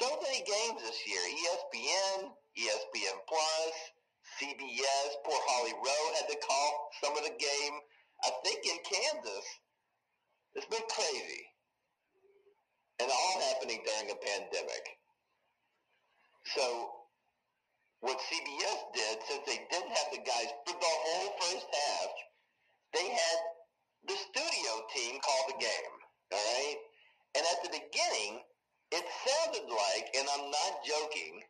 so 0.00 0.08
many 0.22 0.40
games 0.42 0.80
this 0.82 1.00
year. 1.06 1.20
ESPN, 1.20 2.32
ESPN 2.56 3.16
Plus, 3.28 3.74
CBS. 4.40 5.08
Poor 5.24 5.40
Holly 5.50 5.74
Rowe 5.74 6.08
had 6.18 6.28
to 6.30 6.38
call 6.46 6.90
some 7.02 7.16
of 7.16 7.24
the 7.24 7.36
game. 7.36 7.74
I 8.26 8.30
think 8.42 8.58
in 8.66 8.78
Kansas. 8.82 9.46
It's 10.56 10.66
been 10.66 10.88
crazy. 10.90 11.44
And 12.98 13.10
all 13.10 13.40
happening 13.52 13.78
during 13.86 14.10
a 14.10 14.18
pandemic. 14.18 14.84
So 16.56 16.90
what 18.00 18.18
CBS 18.18 18.80
did, 18.94 19.16
since 19.28 19.44
they 19.46 19.60
didn't 19.70 19.94
have 19.94 20.10
the 20.10 20.24
guys 20.26 20.50
for 20.66 20.74
the 20.74 20.94
whole 21.06 21.30
first 21.38 21.66
half, 21.70 22.10
they 22.94 23.06
had 23.06 23.38
the 24.08 24.16
studio 24.16 24.72
team 24.94 25.20
call 25.20 25.42
the 25.46 25.60
game. 25.60 25.94
All 26.32 26.38
right? 26.38 26.78
And 27.36 27.44
at 27.46 27.62
the 27.62 27.70
beginning, 27.78 28.42
it 28.90 29.04
sounded 29.22 29.70
like, 29.70 30.06
and 30.18 30.26
I'm 30.34 30.50
not 30.50 30.72
joking, 30.82 31.42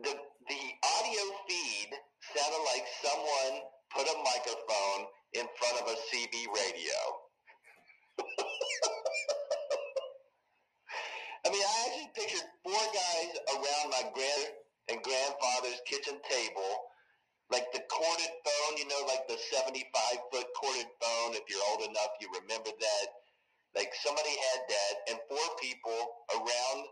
the 0.00 0.14
the 0.48 0.62
audio 0.98 1.24
feed 1.48 1.90
sounded 2.34 2.62
like 2.72 2.84
someone 3.04 3.54
put 3.94 4.08
a 4.08 4.16
microphone 4.24 5.06
in 5.34 5.46
front 5.56 5.76
of 5.80 5.86
a 5.88 5.96
CB 5.96 6.34
radio. 6.52 6.98
I 11.44 11.50
mean, 11.50 11.64
I 11.64 11.74
actually 11.88 12.10
pictured 12.14 12.46
four 12.62 12.84
guys 12.94 13.30
around 13.50 13.90
my 13.90 14.04
grand 14.14 14.52
and 14.88 15.02
grandfather's 15.02 15.80
kitchen 15.88 16.20
table, 16.28 16.72
like 17.50 17.72
the 17.72 17.80
corded 17.88 18.32
phone, 18.44 18.76
you 18.76 18.86
know, 18.86 19.02
like 19.08 19.26
the 19.26 19.38
75 19.50 19.82
foot 20.30 20.46
corded 20.54 20.86
phone. 21.00 21.34
If 21.34 21.48
you're 21.48 21.64
old 21.72 21.82
enough, 21.88 22.12
you 22.20 22.28
remember 22.36 22.70
that. 22.70 23.06
Like 23.74 23.90
somebody 24.04 24.36
had 24.52 24.60
that, 24.68 24.94
and 25.10 25.18
four 25.32 25.48
people 25.56 26.28
around 26.36 26.86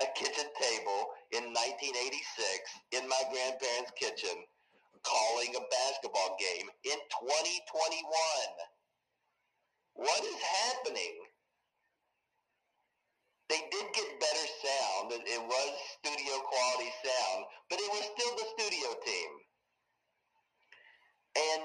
a 0.00 0.06
kitchen 0.14 0.46
table 0.54 1.00
in 1.34 1.50
1986 1.50 2.14
in 2.94 3.08
my 3.10 3.22
grandparents' 3.30 3.90
kitchen 3.98 4.46
calling 5.02 5.54
a 5.54 5.62
basketball 5.70 6.36
game 6.38 6.68
in 6.84 6.98
2021. 7.22 8.06
What 9.94 10.22
is 10.24 10.40
happening? 10.40 11.16
They 13.52 13.60
did 13.68 13.86
get 13.92 14.08
better 14.16 14.46
sound. 14.64 15.12
It, 15.12 15.42
was 15.44 15.70
studio 16.00 16.34
quality 16.40 16.88
sound, 17.04 17.40
but 17.68 17.76
it 17.76 17.90
was 17.92 18.04
still 18.16 18.32
the 18.40 18.48
studio 18.56 18.88
team. 19.04 19.30
And, 21.36 21.62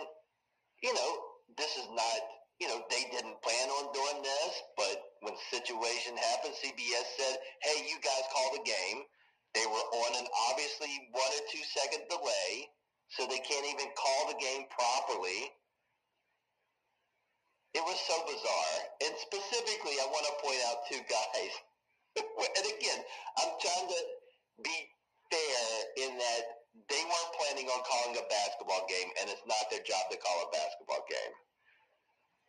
you 0.83 0.91
know, 0.91 1.11
this 1.55 1.71
is 1.79 1.87
not, 1.95 2.19
you 2.59 2.67
know, 2.67 2.83
they 2.91 3.07
didn't 3.07 3.39
plan 3.39 3.67
on 3.71 3.95
doing 3.95 4.19
this, 4.19 4.51
but 4.75 5.15
when 5.23 5.33
the 5.39 5.45
situation 5.47 6.19
happened, 6.19 6.59
CBS 6.59 7.07
said, 7.15 7.39
hey, 7.63 7.87
you 7.87 7.95
guys 8.03 8.25
call 8.35 8.51
the 8.51 8.67
game. 8.67 9.07
They 9.55 9.65
were 9.65 9.87
on 10.03 10.11
an 10.19 10.27
obviously 10.51 10.91
one 11.15 11.31
or 11.39 11.43
two 11.47 11.63
second 11.71 12.03
delay, 12.11 12.67
so 13.09 13.25
they 13.27 13.39
can't 13.39 13.67
even 13.67 13.87
call 13.95 14.27
the 14.27 14.39
game 14.39 14.67
properly. 14.71 15.51
It 17.73 17.83
was 17.85 17.99
so 18.09 18.15
bizarre. 18.25 18.77
And 19.05 19.13
specifically, 19.21 19.95
I 20.01 20.07
want 20.09 20.25
to 20.27 20.35
point 20.41 20.61
out 20.67 20.77
two 20.89 21.03
guys. 21.05 21.53
and 22.17 22.65
again, 22.73 22.99
I'm 23.37 23.53
trying 23.61 23.87
to 23.87 23.99
be 24.63 24.77
fair 25.29 25.63
in 26.07 26.17
that 26.17 26.43
they 26.89 27.01
weren't 27.05 27.33
planning 27.37 27.67
on 27.69 27.81
calling 27.85 28.17
a 28.17 28.25
basketball 28.29 28.85
game, 28.89 29.09
and 29.21 29.29
it's 29.29 29.45
not 29.45 29.69
their 29.69 29.83
job 29.85 30.09
to 30.09 30.17
call 30.17 30.37
a 30.45 30.49
basketball 30.53 31.03
game. 31.09 31.33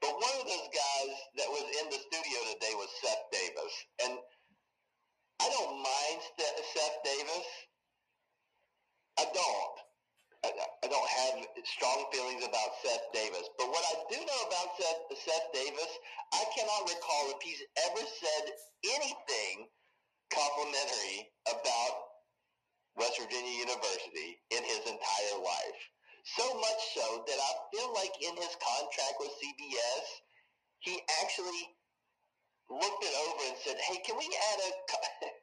But 0.00 0.14
one 0.14 0.36
of 0.38 0.46
those 0.46 0.68
guys 0.70 1.14
that 1.42 1.50
was 1.50 1.66
in 1.66 1.86
the 1.90 1.98
studio 1.98 2.38
today 2.54 2.74
was 2.78 2.88
Seth 3.02 3.24
Davis. 3.34 3.74
And 4.04 4.14
I 5.42 5.46
don't 5.50 5.74
mind 5.82 6.18
Seth 6.38 6.98
Davis. 7.02 7.48
I 9.18 9.24
don't. 9.34 9.74
I, 10.46 10.48
I 10.54 10.86
have 11.38 11.66
strong 11.66 12.06
feelings 12.12 12.42
about 12.42 12.70
Seth 12.82 13.06
Davis. 13.14 13.46
But 13.58 13.70
what 13.70 13.84
I 13.84 13.94
do 14.10 14.18
know 14.18 14.40
about 14.50 14.68
Seth, 14.78 15.02
Seth 15.14 15.48
Davis, 15.54 15.92
I 16.34 16.42
cannot 16.56 16.90
recall 16.90 17.34
if 17.34 17.40
he's 17.42 17.62
ever 17.88 18.02
said 18.02 18.44
anything 18.98 19.70
complimentary 20.30 21.30
about 21.48 21.94
West 22.98 23.18
Virginia 23.20 23.54
University 23.62 24.42
in 24.50 24.62
his 24.64 24.82
entire 24.84 25.36
life. 25.40 25.80
So 26.36 26.44
much 26.60 26.80
so 26.92 27.24
that 27.24 27.40
I 27.40 27.52
feel 27.72 27.88
like 27.94 28.12
in 28.20 28.34
his 28.36 28.52
contract 28.60 29.16
with 29.22 29.32
CBS, 29.38 30.06
he 30.80 31.00
actually 31.22 31.64
looked 32.68 33.02
it 33.04 33.14
over 33.16 33.42
and 33.48 33.56
said, 33.64 33.78
"Hey, 33.80 33.98
can 34.04 34.18
we 34.18 34.26
add 34.26 34.60
a 34.60 34.70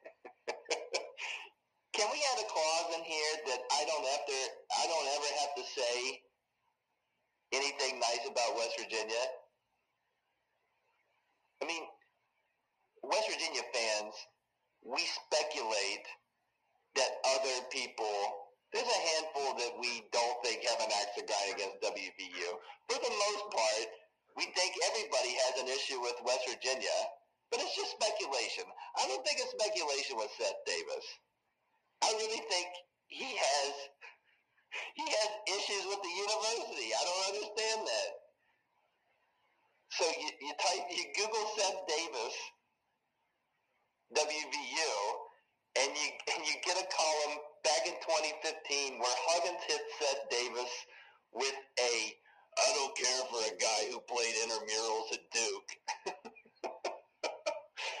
can 1.96 2.12
we 2.12 2.20
add 2.20 2.44
a 2.44 2.48
clause 2.52 2.92
in 2.92 3.02
here 3.08 3.32
that 3.48 3.60
I 3.72 3.80
don't 3.88 4.04
have 4.04 4.24
to 4.28 4.38
I 4.68 4.84
don't 4.84 5.08
ever 5.16 5.30
have 5.40 5.52
to 5.56 5.64
say 5.64 6.20
anything 7.56 7.96
nice 7.96 8.20
about 8.28 8.52
West 8.52 8.76
Virginia? 8.76 9.24
I 11.62 11.64
mean, 11.64 11.88
West 13.00 13.32
Virginia 13.32 13.64
fans, 13.72 14.12
we 14.84 15.00
speculate 15.24 16.04
that 17.00 17.16
other 17.32 17.64
people, 17.72 18.12
there's 18.76 18.84
a 18.84 19.02
handful 19.16 19.56
that 19.56 19.72
we 19.80 20.04
don't 20.12 20.36
think 20.44 20.68
have 20.68 20.84
an 20.84 20.92
axe 21.00 21.16
to 21.16 21.24
grind 21.24 21.56
against 21.56 21.80
WVU. 21.80 22.48
For 22.92 23.00
the 23.00 23.14
most 23.24 23.44
part, 23.56 23.88
we 24.36 24.44
think 24.52 24.76
everybody 24.92 25.32
has 25.48 25.64
an 25.64 25.68
issue 25.72 26.04
with 26.04 26.20
West 26.28 26.44
Virginia, 26.44 26.96
but 27.48 27.64
it's 27.64 27.72
just 27.72 27.96
speculation. 27.96 28.68
I 29.00 29.08
don't 29.08 29.24
think 29.24 29.40
it's 29.40 29.56
speculation 29.56 30.20
with 30.20 30.28
Seth 30.36 30.60
Davis. 30.68 31.08
I 32.06 32.10
really 32.14 32.42
think 32.46 32.68
he 33.08 33.26
has 33.34 33.72
he 34.94 35.04
has 35.10 35.30
issues 35.58 35.84
with 35.90 36.00
the 36.02 36.14
university. 36.14 36.94
I 36.94 37.02
don't 37.02 37.24
understand 37.34 37.80
that. 37.82 38.10
So 39.90 40.04
you, 40.06 40.30
you 40.38 40.52
type 40.54 40.86
you 40.94 41.04
Google 41.18 41.46
Seth 41.58 41.82
Davis 41.90 42.36
WVU 44.14 44.92
and 45.82 45.90
you 45.98 46.08
and 46.30 46.40
you 46.46 46.54
get 46.62 46.78
a 46.78 46.86
column 46.94 47.36
back 47.64 47.82
in 47.90 47.98
2015 47.98 49.02
where 49.02 49.18
Huggins 49.26 49.64
hit 49.66 49.82
Seth 49.98 50.22
Davis 50.30 50.72
with 51.34 51.58
a 51.82 51.94
I 52.54 52.68
don't 52.78 52.96
care 52.96 53.22
for 53.34 53.40
a 53.50 53.54
guy 53.58 53.90
who 53.90 53.98
played 54.06 54.34
intramurals 54.46 55.10
at 55.12 55.24
Duke. 55.34 55.70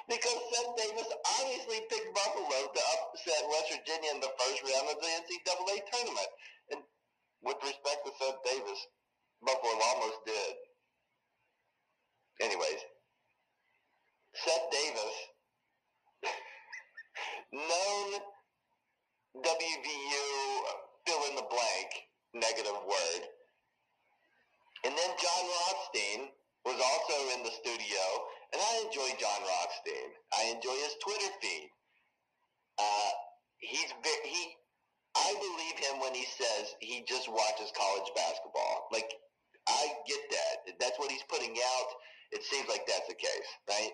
because 0.08 0.38
Seth 0.54 0.72
Davis 0.78 1.10
obviously 1.40 1.80
picked 1.90 2.14
Buffalo 2.14 2.58
to 2.70 2.82
upset 2.94 3.42
West 3.50 3.74
Virginia 3.74 4.10
in 4.14 4.20
the 4.20 4.32
first 4.38 4.62
round 4.62 4.86
of 4.90 4.98
the 5.02 5.10
NCAA 5.10 5.76
tournament. 5.90 6.30
And 6.70 6.80
with 7.42 7.58
respect 7.62 8.06
to 8.06 8.12
Seth 8.18 8.40
Davis, 8.46 8.80
Buffalo 9.42 9.74
almost 9.74 10.24
did. 10.26 10.54
Anyways, 12.40 12.80
Seth 14.34 14.66
Davis, 14.70 15.16
known 17.52 18.08
WVU 19.42 20.26
fill 21.06 21.22
in 21.30 21.36
the 21.36 21.46
blank 21.50 21.90
negative 22.34 22.78
word. 22.86 23.22
And 24.84 24.94
then 24.96 25.10
Jon 25.18 25.44
Rothstein 25.50 26.28
was 26.64 26.78
also 26.78 27.16
in 27.36 27.42
the 27.42 27.50
studio, 27.50 28.02
and 28.52 28.60
I 28.62 28.72
enjoy 28.86 29.08
Jon 29.18 29.40
Rothstein. 29.42 30.08
I 30.36 30.42
enjoy 30.54 30.76
his 30.84 30.94
Twitter 31.02 31.32
feed. 31.40 31.70
Uh, 32.78 33.10
he's 33.58 33.90
he. 34.24 34.56
I 35.16 35.32
believe 35.32 35.76
him 35.80 36.00
when 36.00 36.14
he 36.14 36.26
says 36.28 36.76
he 36.80 37.02
just 37.08 37.28
watches 37.28 37.72
college 37.72 38.10
basketball. 38.14 38.88
Like 38.92 39.08
I 39.68 39.88
get 40.06 40.20
that. 40.30 40.78
That's 40.78 40.98
what 40.98 41.10
he's 41.10 41.24
putting 41.28 41.56
out. 41.56 41.88
It 42.32 42.42
seems 42.44 42.68
like 42.68 42.86
that's 42.86 43.08
the 43.08 43.14
case, 43.14 43.50
right? 43.68 43.92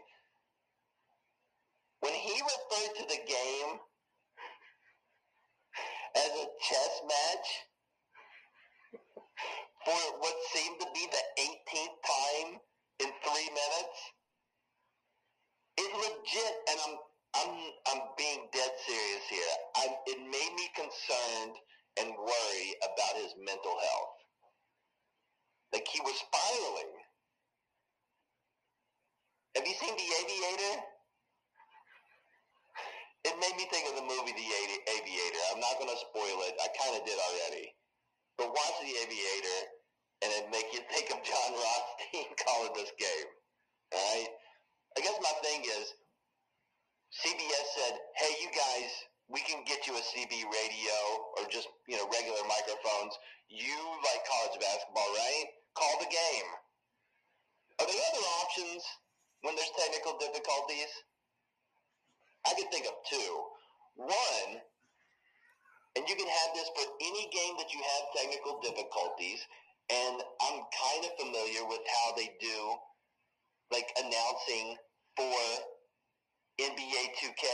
When 2.00 2.12
he 2.12 2.34
referred 2.34 2.94
to 2.98 3.04
the 3.08 3.20
game 3.22 3.78
as 6.16 6.32
a 6.34 6.46
chess 6.60 6.94
match 7.06 7.48
for 9.84 10.00
what 10.18 10.34
seemed 10.52 10.80
to 10.80 10.86
be 10.94 11.06
the 11.06 11.24
18th 11.42 11.98
time 12.02 12.60
in 13.00 13.08
three 13.22 13.48
minutes, 13.50 13.98
it's 15.78 15.94
legit, 15.94 16.54
and 16.70 16.78
I'm 16.86 16.96
I'm 17.36 17.52
I'm 17.92 18.02
being 18.18 18.48
dead 18.52 18.72
serious 18.86 19.24
here. 19.30 19.54
I, 19.76 19.84
it 20.08 20.20
made 20.20 20.52
me 20.56 20.66
concerned 20.76 21.56
and 22.00 22.10
worry 22.16 22.68
about 22.84 23.14
his 23.22 23.32
mental 23.40 23.76
health. 23.76 24.16
Like 25.72 25.88
he 25.88 26.00
was 26.02 26.16
spiraling. 26.16 26.92
Have 29.56 29.66
you 29.66 29.74
seen 29.74 29.92
The 29.96 30.08
Aviator? 30.24 30.74
It 33.24 33.36
made 33.38 33.54
me 33.60 33.68
think 33.70 33.86
of 33.90 33.96
the 34.00 34.06
movie 34.08 34.32
The 34.32 34.48
Avi- 34.48 34.84
Aviator. 34.98 35.42
I'm 35.52 35.60
not 35.60 35.76
going 35.78 35.92
to 35.92 36.00
spoil 36.10 36.38
it. 36.48 36.56
I 36.58 36.68
kind 36.72 36.96
of 36.96 37.04
did 37.06 37.18
already. 37.20 37.70
But 38.38 38.50
watch 38.50 38.76
The 38.82 38.94
Aviator, 39.04 39.60
and 40.24 40.30
it 40.40 40.44
make 40.50 40.68
you 40.74 40.80
think 40.90 41.10
of 41.12 41.22
Jon 41.22 41.50
Rothstein 41.54 42.30
calling 42.46 42.74
this 42.74 42.92
game. 42.98 43.28
All 43.94 44.00
right? 44.00 44.30
I 44.96 45.00
guess 45.00 45.16
my 45.22 45.34
thing 45.40 45.64
is, 45.64 45.94
CBS 47.12 47.66
said, 47.76 47.94
hey, 48.16 48.32
you 48.40 48.48
guys, 48.52 48.90
we 49.28 49.40
can 49.44 49.64
get 49.64 49.86
you 49.86 49.96
a 49.96 50.04
CB 50.04 50.32
radio 50.48 50.98
or 51.36 51.48
just, 51.48 51.68
you 51.88 51.96
know, 51.96 52.08
regular 52.08 52.40
microphones. 52.48 53.16
You 53.48 53.76
like 54.04 54.20
college 54.24 54.56
basketball, 54.60 55.08
right? 55.16 55.48
Call 55.76 55.94
the 56.00 56.08
game. 56.08 56.48
Are 57.80 57.86
there 57.88 58.04
other 58.12 58.26
options 58.44 58.84
when 59.40 59.56
there's 59.56 59.72
technical 59.76 60.16
difficulties? 60.20 60.92
I 62.48 62.52
can 62.56 62.68
think 62.68 62.86
of 62.88 62.96
two. 63.08 63.30
One, 63.96 64.60
and 65.96 66.08
you 66.08 66.16
can 66.16 66.28
have 66.28 66.50
this 66.56 66.68
for 66.72 66.86
any 67.00 67.28
game 67.28 67.56
that 67.60 67.72
you 67.72 67.80
have 67.80 68.02
technical 68.16 68.60
difficulties, 68.60 69.44
and 69.92 70.16
I'm 70.16 70.64
kind 70.72 71.02
of 71.04 71.12
familiar 71.20 71.68
with 71.68 71.84
how 71.84 72.16
they 72.16 72.32
do, 72.40 72.56
like 73.72 73.88
announcing 73.96 74.76
for 75.16 75.40
NBA 76.60 77.02
2K 77.18 77.46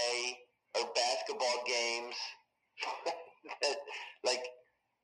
or 0.74 0.85
basketball 0.94 1.59
games, 1.66 2.16
that, 3.62 3.76
like 4.24 4.44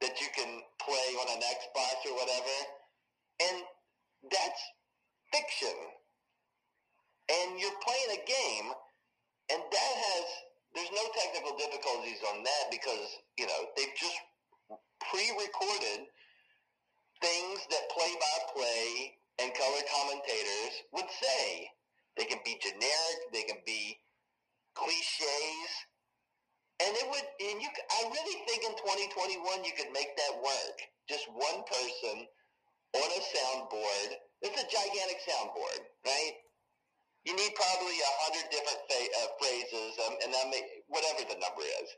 that 0.00 0.20
you 0.20 0.26
can 0.34 0.60
play 0.82 1.08
on 1.22 1.28
an 1.38 1.42
Xbox 1.42 2.10
or 2.10 2.14
whatever, 2.18 2.56
and 3.48 3.62
that's 4.30 4.62
fiction. 5.32 5.78
And 7.30 7.58
you're 7.58 7.78
playing 7.80 8.20
a 8.20 8.22
game, 8.28 8.68
and 9.50 9.62
that 9.62 9.94
has 9.96 10.26
there's 10.74 10.90
no 10.90 11.06
technical 11.14 11.56
difficulties 11.56 12.20
on 12.34 12.42
that 12.42 12.64
because 12.70 13.22
you 13.38 13.46
know 13.46 13.60
they've 13.76 13.96
just 13.96 14.18
pre-recorded 15.00 16.10
things 17.22 17.58
that 17.70 17.88
play-by-play 17.94 19.16
and 19.40 19.50
color 19.54 19.82
commentators 19.90 20.74
would 20.92 21.10
say. 21.10 21.70
They 22.16 22.24
can 22.24 22.38
be 22.44 22.58
generic. 22.62 23.18
They 23.32 23.42
can 23.42 23.58
be 23.66 23.98
cliches. 24.74 25.70
And 26.82 26.90
it 26.94 27.06
would, 27.10 27.26
and 27.50 27.62
you, 27.62 27.70
I 27.70 28.00
really 28.10 28.38
think 28.46 28.66
in 28.66 28.74
2021 28.78 29.64
you 29.64 29.74
could 29.78 29.90
make 29.94 30.14
that 30.16 30.34
work. 30.42 30.76
Just 31.08 31.26
one 31.30 31.62
person 31.66 32.26
on 32.94 33.08
a 33.10 33.22
soundboard. 33.22 34.10
It's 34.42 34.58
a 34.58 34.66
gigantic 34.66 35.18
soundboard, 35.26 35.82
right? 36.06 36.34
You 37.24 37.34
need 37.36 37.54
probably 37.56 37.96
a 37.96 38.12
hundred 38.26 38.50
different 38.50 38.80
fa- 38.90 39.14
uh, 39.22 39.28
phrases, 39.40 39.92
um, 40.06 40.14
and 40.24 40.34
that 40.34 40.46
may, 40.50 40.62
whatever 40.88 41.24
the 41.24 41.40
number 41.40 41.64
is. 41.64 41.88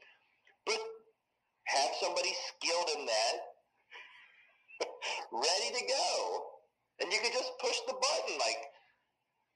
But 0.64 0.78
have 1.66 1.90
somebody 2.00 2.30
skilled 2.48 2.90
in 2.98 3.06
that, 3.06 3.36
ready 5.32 5.70
to 5.78 5.82
go, 5.86 6.55
and 7.00 7.12
you 7.12 7.18
could 7.20 7.32
just 7.32 7.52
push 7.60 7.78
the 7.86 7.94
button 7.94 8.34
like 8.40 8.60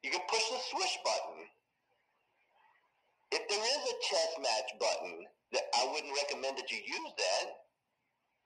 you 0.03 0.11
can 0.11 0.25
push 0.29 0.47
the 0.49 0.61
switch 0.73 0.97
button. 1.05 1.45
If 3.33 3.43
there 3.49 3.63
is 3.63 3.83
a 3.85 3.97
chess 4.09 4.31
match 4.41 4.71
button, 4.81 5.27
that 5.53 5.67
I 5.77 5.87
wouldn't 5.93 6.15
recommend 6.15 6.59
that 6.59 6.71
you 6.71 6.79
use 6.79 7.13
that, 7.19 7.47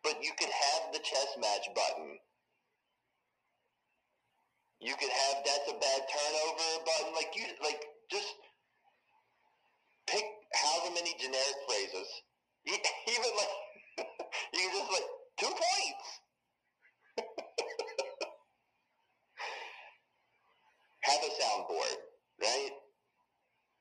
but 0.02 0.16
you 0.22 0.32
could 0.38 0.50
have 0.50 0.92
the 0.92 1.00
chess 1.00 1.36
match 1.40 1.68
button. 1.74 2.18
You 4.80 4.94
could 4.96 5.10
have 5.12 5.36
that's 5.44 5.68
a 5.70 5.78
bad 5.78 6.00
turnover 6.08 6.84
button, 6.84 7.14
like 7.14 7.32
you 7.36 7.44
like 7.62 7.80
just 8.10 8.34
pick 10.06 10.24
however 10.52 10.94
many 10.94 11.14
generic 11.18 11.58
phrases. 11.68 12.08
Even 12.66 13.32
like 13.36 13.54
you 14.52 14.60
can 14.60 14.72
just 14.80 14.92
like 14.92 15.08
two 15.38 15.52
points. 15.52 16.08
have 21.04 21.20
a 21.20 21.32
soundboard, 21.36 21.98
right? 22.40 22.74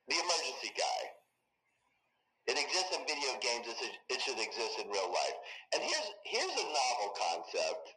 The 0.08 0.16
emergency 0.16 0.72
guy. 0.76 1.02
It 2.46 2.60
exists 2.60 2.92
in 2.92 3.08
video 3.08 3.40
games. 3.40 3.72
It 3.72 4.20
should, 4.20 4.36
exist 4.36 4.76
in 4.84 4.92
real 4.92 5.08
life. 5.08 5.38
And 5.74 5.82
here's 5.82 6.10
here's 6.28 6.52
a 6.52 6.68
novel 6.68 7.10
concept. 7.16 7.96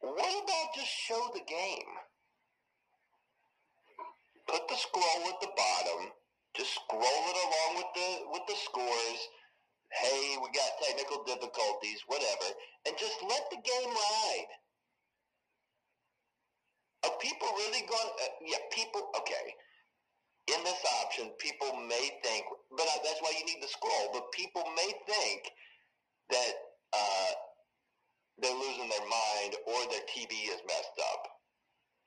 What 0.00 0.18
about 0.18 0.74
just 0.74 0.90
show 0.90 1.30
the 1.32 1.46
game? 1.46 1.90
Put 4.48 4.66
the 4.66 4.74
scroll 4.74 5.22
at 5.30 5.38
the 5.40 5.54
bottom. 5.54 6.10
Just 6.56 6.74
scroll 6.74 7.22
it 7.30 7.38
along 7.46 7.70
with 7.78 7.90
the 7.94 8.10
with 8.34 8.42
the 8.50 8.58
scores. 8.58 9.20
Hey, 9.92 10.36
we 10.42 10.48
got 10.50 10.82
technical 10.82 11.22
difficulties, 11.22 12.02
whatever, 12.08 12.48
and 12.86 12.96
just 12.98 13.22
let 13.22 13.46
the 13.50 13.60
game 13.62 13.90
ride. 13.92 14.50
People 17.22 17.48
really 17.54 17.86
going? 17.86 18.10
Uh, 18.18 18.34
yeah, 18.50 18.62
people. 18.74 19.14
Okay. 19.22 19.54
In 20.50 20.58
this 20.66 20.82
option, 21.06 21.30
people 21.38 21.70
may 21.86 22.18
think, 22.26 22.42
but 22.74 22.82
uh, 22.82 22.98
that's 23.06 23.22
why 23.22 23.30
you 23.38 23.46
need 23.46 23.62
the 23.62 23.70
scroll. 23.70 24.10
But 24.10 24.26
people 24.34 24.66
may 24.74 24.90
think 25.06 25.46
that 26.34 26.54
uh, 26.90 27.32
they're 28.42 28.58
losing 28.58 28.90
their 28.90 29.06
mind 29.06 29.54
or 29.70 29.78
their 29.86 30.02
TV 30.10 30.50
is 30.50 30.58
messed 30.66 30.98
up. 31.14 31.22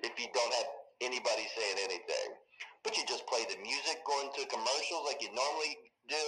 If 0.03 0.19
you 0.19 0.27
don't 0.35 0.53
have 0.59 0.69
anybody 1.01 1.47
saying 1.55 1.79
anything. 1.83 2.29
But 2.83 2.95
you 2.95 3.03
just 3.09 3.25
play 3.27 3.43
the 3.49 3.57
music 3.63 4.03
going 4.05 4.29
to 4.37 4.45
commercials 4.47 5.03
like 5.09 5.19
you 5.19 5.31
normally 5.33 5.75
do. 6.07 6.27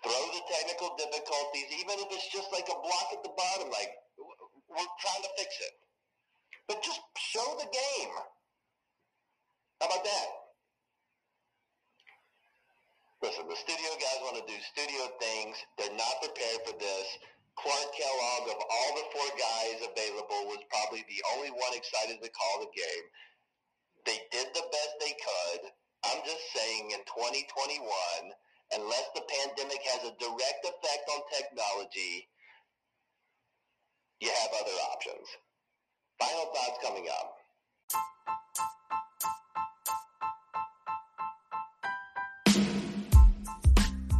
Throw 0.00 0.22
the 0.32 0.42
technical 0.48 0.96
difficulties, 0.96 1.68
even 1.76 2.00
if 2.00 2.08
it's 2.08 2.32
just 2.32 2.48
like 2.56 2.64
a 2.72 2.78
block 2.80 3.06
at 3.12 3.20
the 3.20 3.34
bottom, 3.36 3.68
like 3.68 3.92
we're 4.16 4.94
trying 5.04 5.22
to 5.22 5.32
fix 5.36 5.52
it. 5.60 5.74
But 6.70 6.86
just 6.86 7.02
show 7.18 7.42
the 7.58 7.66
game. 7.66 8.14
How 9.82 9.90
about 9.90 10.06
that? 10.06 10.28
Listen, 13.26 13.50
the 13.50 13.58
studio 13.58 13.90
guys 13.98 14.22
want 14.22 14.38
to 14.38 14.46
do 14.46 14.54
studio 14.70 15.10
things. 15.18 15.58
They're 15.74 15.98
not 15.98 16.22
prepared 16.22 16.62
for 16.62 16.78
this. 16.78 17.06
Clark 17.58 17.90
Kellogg, 17.90 18.54
of 18.54 18.62
all 18.62 18.90
the 18.94 19.02
four 19.10 19.30
guys 19.34 19.82
available, 19.82 20.46
was 20.46 20.62
probably 20.70 21.02
the 21.10 21.18
only 21.34 21.50
one 21.50 21.74
excited 21.74 22.22
to 22.22 22.30
call 22.30 22.62
the 22.62 22.70
game. 22.70 23.06
They 24.06 24.22
did 24.30 24.54
the 24.54 24.62
best 24.70 24.92
they 25.02 25.18
could. 25.18 25.74
I'm 26.06 26.22
just 26.22 26.54
saying 26.54 26.94
in 26.94 27.02
2021, 27.02 27.82
unless 28.78 29.06
the 29.18 29.26
pandemic 29.26 29.82
has 29.90 30.06
a 30.06 30.14
direct 30.22 30.62
effect 30.62 31.04
on 31.18 31.20
technology, 31.34 32.30
you 34.22 34.30
have 34.30 34.54
other 34.54 34.78
options. 34.94 35.26
Final 36.20 36.46
thoughts 36.54 36.78
coming 36.84 37.06
up. 37.18 37.36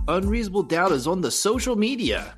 Unreasonable 0.08 0.64
Doubt 0.64 0.92
is 0.92 1.06
on 1.06 1.20
the 1.20 1.30
social 1.30 1.76
media. 1.76 2.34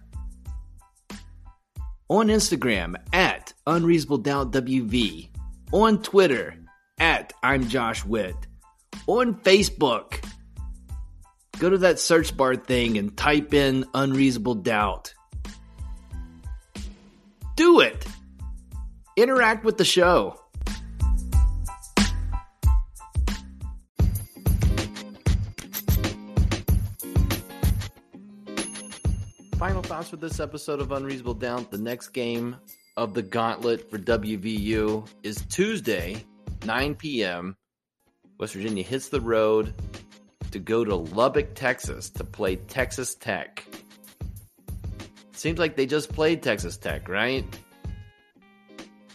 On 2.10 2.26
Instagram 2.26 2.96
at 3.12 3.54
Unreasonable 3.66 4.18
Doubt 4.18 4.52
WV. 4.52 5.30
On 5.72 6.02
Twitter 6.02 6.54
at 6.98 7.32
I'm 7.42 7.68
Josh 7.68 8.04
Witt. 8.04 8.36
On 9.06 9.34
Facebook, 9.36 10.22
go 11.58 11.70
to 11.70 11.78
that 11.78 11.98
search 11.98 12.36
bar 12.36 12.56
thing 12.56 12.98
and 12.98 13.16
type 13.16 13.54
in 13.54 13.86
Unreasonable 13.94 14.56
Doubt. 14.56 15.14
Interact 19.16 19.64
with 19.64 19.76
the 19.76 19.84
show. 19.84 20.38
Final 29.58 29.82
thoughts 29.82 30.08
for 30.08 30.16
this 30.16 30.40
episode 30.40 30.80
of 30.80 30.90
Unreasonable 30.92 31.34
Doubt. 31.34 31.70
The 31.70 31.78
next 31.78 32.08
game 32.08 32.56
of 32.96 33.14
the 33.14 33.22
gauntlet 33.22 33.90
for 33.90 33.98
WVU 33.98 35.06
is 35.22 35.44
Tuesday, 35.48 36.24
9 36.64 36.94
p.m. 36.94 37.56
West 38.38 38.54
Virginia 38.54 38.82
hits 38.82 39.10
the 39.10 39.20
road 39.20 39.74
to 40.50 40.58
go 40.58 40.84
to 40.84 40.96
Lubbock, 40.96 41.54
Texas 41.54 42.10
to 42.10 42.24
play 42.24 42.56
Texas 42.56 43.14
Tech. 43.14 43.64
Seems 45.32 45.58
like 45.58 45.76
they 45.76 45.86
just 45.86 46.12
played 46.12 46.42
Texas 46.42 46.76
Tech, 46.76 47.08
right? 47.08 47.44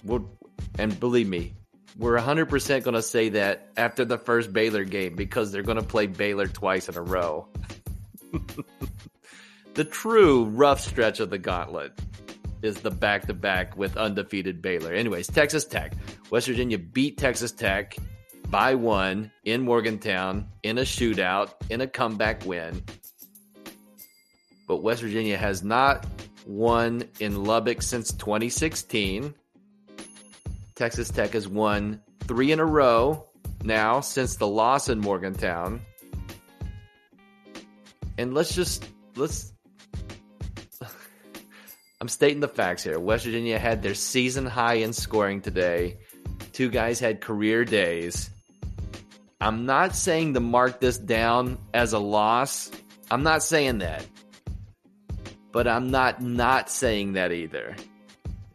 We're, 0.08 0.22
and 0.80 0.98
believe 1.00 1.28
me, 1.28 1.54
we're 1.98 2.18
100% 2.18 2.84
going 2.84 2.96
to 2.96 3.02
say 3.02 3.30
that 3.30 3.70
after 3.76 4.06
the 4.06 4.18
first 4.18 4.54
Baylor 4.54 4.86
game 4.86 5.16
because 5.16 5.52
they're 5.52 5.64
going 5.64 5.80
to 5.80 5.86
play 5.86 6.08
Baylor 6.08 6.48
twice 6.48 6.88
in 6.88 6.96
a 6.96 7.02
row. 7.02 7.48
the 9.74 9.84
true 9.84 10.46
rough 10.46 10.80
stretch 10.80 11.20
of 11.20 11.30
the 11.30 11.38
gauntlet 11.38 12.00
is 12.62 12.78
the 12.78 12.92
back 12.92 13.28
to 13.28 13.34
back 13.34 13.76
with 13.78 13.98
undefeated 13.98 14.62
Baylor. 14.62 14.94
Anyways, 14.94 15.28
Texas 15.28 15.66
Tech. 15.66 15.94
West 16.30 16.48
Virginia 16.48 16.78
beat 16.78 17.18
Texas 17.18 17.52
Tech 17.52 17.96
by 18.50 18.76
one 18.76 19.32
in 19.44 19.64
Morgantown 19.64 20.48
in 20.64 20.78
a 20.78 20.82
shootout, 20.82 21.52
in 21.70 21.82
a 21.82 21.88
comeback 21.88 22.46
win. 22.46 22.82
But 24.68 24.78
West 24.78 25.02
Virginia 25.02 25.38
has 25.38 25.64
not 25.64 26.06
won 26.46 27.04
in 27.20 27.44
Lubbock 27.44 27.82
since 27.82 28.12
2016. 28.14 29.34
Texas 30.78 31.10
Tech 31.10 31.34
has 31.34 31.48
won 31.48 32.00
three 32.28 32.52
in 32.52 32.60
a 32.60 32.66
row 32.66 33.26
now 33.64 34.00
since 34.00 34.36
the 34.36 34.46
loss 34.46 34.90
in 34.90 35.00
Morgantown. 35.00 35.82
And 38.20 38.36
let's 38.36 38.54
just 38.54 38.88
let's 39.16 39.54
I'm 42.00 42.08
stating 42.08 42.42
the 42.42 42.48
facts 42.48 42.84
here. 42.84 43.00
West 43.00 43.26
Virginia 43.26 43.58
had 43.58 43.82
their 43.82 43.96
season 43.96 44.46
high 44.46 44.76
in 44.76 44.94
scoring 44.94 45.42
today. 45.42 45.98
Two 46.54 46.70
guys 46.70 47.00
had 47.00 47.22
career 47.22 47.66
days. 47.66 48.30
I'm 49.42 49.66
not 49.66 49.96
saying 49.96 50.36
to 50.36 50.40
mark 50.40 50.80
this 50.80 51.00
down 51.00 51.58
as 51.74 51.94
a 51.94 52.00
loss. 52.00 52.70
I'm 53.10 53.24
not 53.24 53.42
saying 53.42 53.80
that. 53.80 54.06
But 55.52 55.68
I'm 55.68 55.90
not 55.90 56.22
not 56.22 56.70
saying 56.70 57.14
that 57.14 57.32
either. 57.32 57.76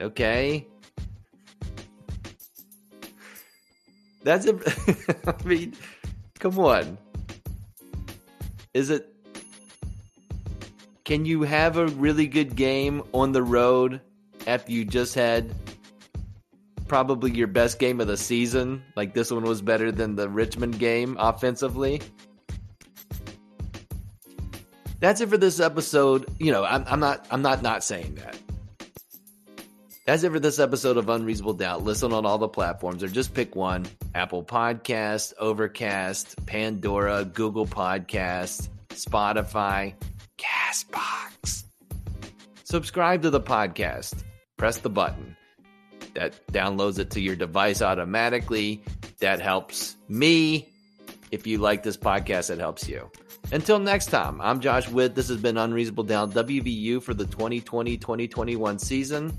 Okay? 0.01 0.69
That's 4.25 4.47
it. 4.47 4.57
I 5.27 5.45
mean, 5.45 5.75
come 6.39 6.59
on. 6.59 6.99
Is 8.75 8.91
it 8.91 9.13
can 11.05 11.25
you 11.27 11.43
have 11.43 11.77
a 11.77 11.89
really 11.89 12.27
good 12.27 12.55
game 12.55 13.03
on 13.13 13.33
the 13.33 13.43
road 13.43 14.01
after 14.47 14.73
you 14.73 14.85
just 14.85 15.15
had 15.15 15.53
probably 16.87 17.33
your 17.33 17.49
best 17.49 17.79
game 17.79 18.01
of 18.01 18.07
the 18.07 18.17
season? 18.17 18.83
Like 18.97 19.13
this 19.13 19.31
one 19.31 19.43
was 19.43 19.61
better 19.61 19.91
than 19.91 20.15
the 20.15 20.29
Richmond 20.29 20.79
game 20.79 21.17
offensively. 21.19 22.01
That's 25.01 25.21
it 25.21 25.29
for 25.29 25.37
this 25.37 25.59
episode. 25.59 26.31
You 26.39 26.53
know, 26.53 26.65
I'm, 26.65 26.85
I'm 26.87 27.01
not 27.01 27.27
I'm 27.31 27.43
not 27.43 27.63
not 27.63 27.83
saying 27.83 28.15
that. 28.15 28.39
That's 30.05 30.25
it 30.25 30.33
for 30.33 30.41
this 30.41 30.59
episode 30.59 30.97
of 30.97 31.09
Unreasonable 31.09 31.55
Doubt. 31.55 31.85
Listen 31.85 32.13
on 32.13 32.27
all 32.27 32.39
the 32.39 32.49
platforms 32.49 33.05
or 33.05 33.09
just 33.09 33.35
pick 33.35 33.55
one 33.55 33.87
Apple 34.17 34.43
Podcast, 34.43 35.33
Overcast, 35.39 36.45
Pandora, 36.45 37.25
Google 37.25 37.67
Podcast, 37.67 38.69
Spotify. 38.89 39.95
Castbox. 40.39 41.65
Subscribe 42.65 43.23
to 43.23 43.31
the 43.31 43.41
podcast. 43.41 44.25
Press 44.57 44.79
the 44.79 44.91
button. 44.91 45.37
That 46.15 46.35
downloads 46.49 46.99
it 46.99 47.11
to 47.13 47.21
your 47.21 47.37
device 47.37 47.81
automatically. 47.81 48.83
That 49.21 49.41
helps 49.41 49.97
me. 50.09 50.69
If 51.31 51.47
you 51.47 51.59
like 51.59 51.85
this 51.85 51.97
podcast, 51.97 52.51
it 52.51 52.59
helps 52.59 52.89
you. 52.89 53.09
Until 53.53 53.79
next 53.79 54.07
time, 54.07 54.41
I'm 54.41 54.61
Josh 54.61 54.89
Witt. 54.89 55.15
This 55.15 55.29
has 55.29 55.37
been 55.37 55.59
Unreasonable 55.59 56.05
Doubt 56.05 56.31
WVU 56.33 57.03
for 57.03 57.15
the 57.15 57.27
2020 57.27 57.97
2021 57.99 58.79
season. 58.79 59.39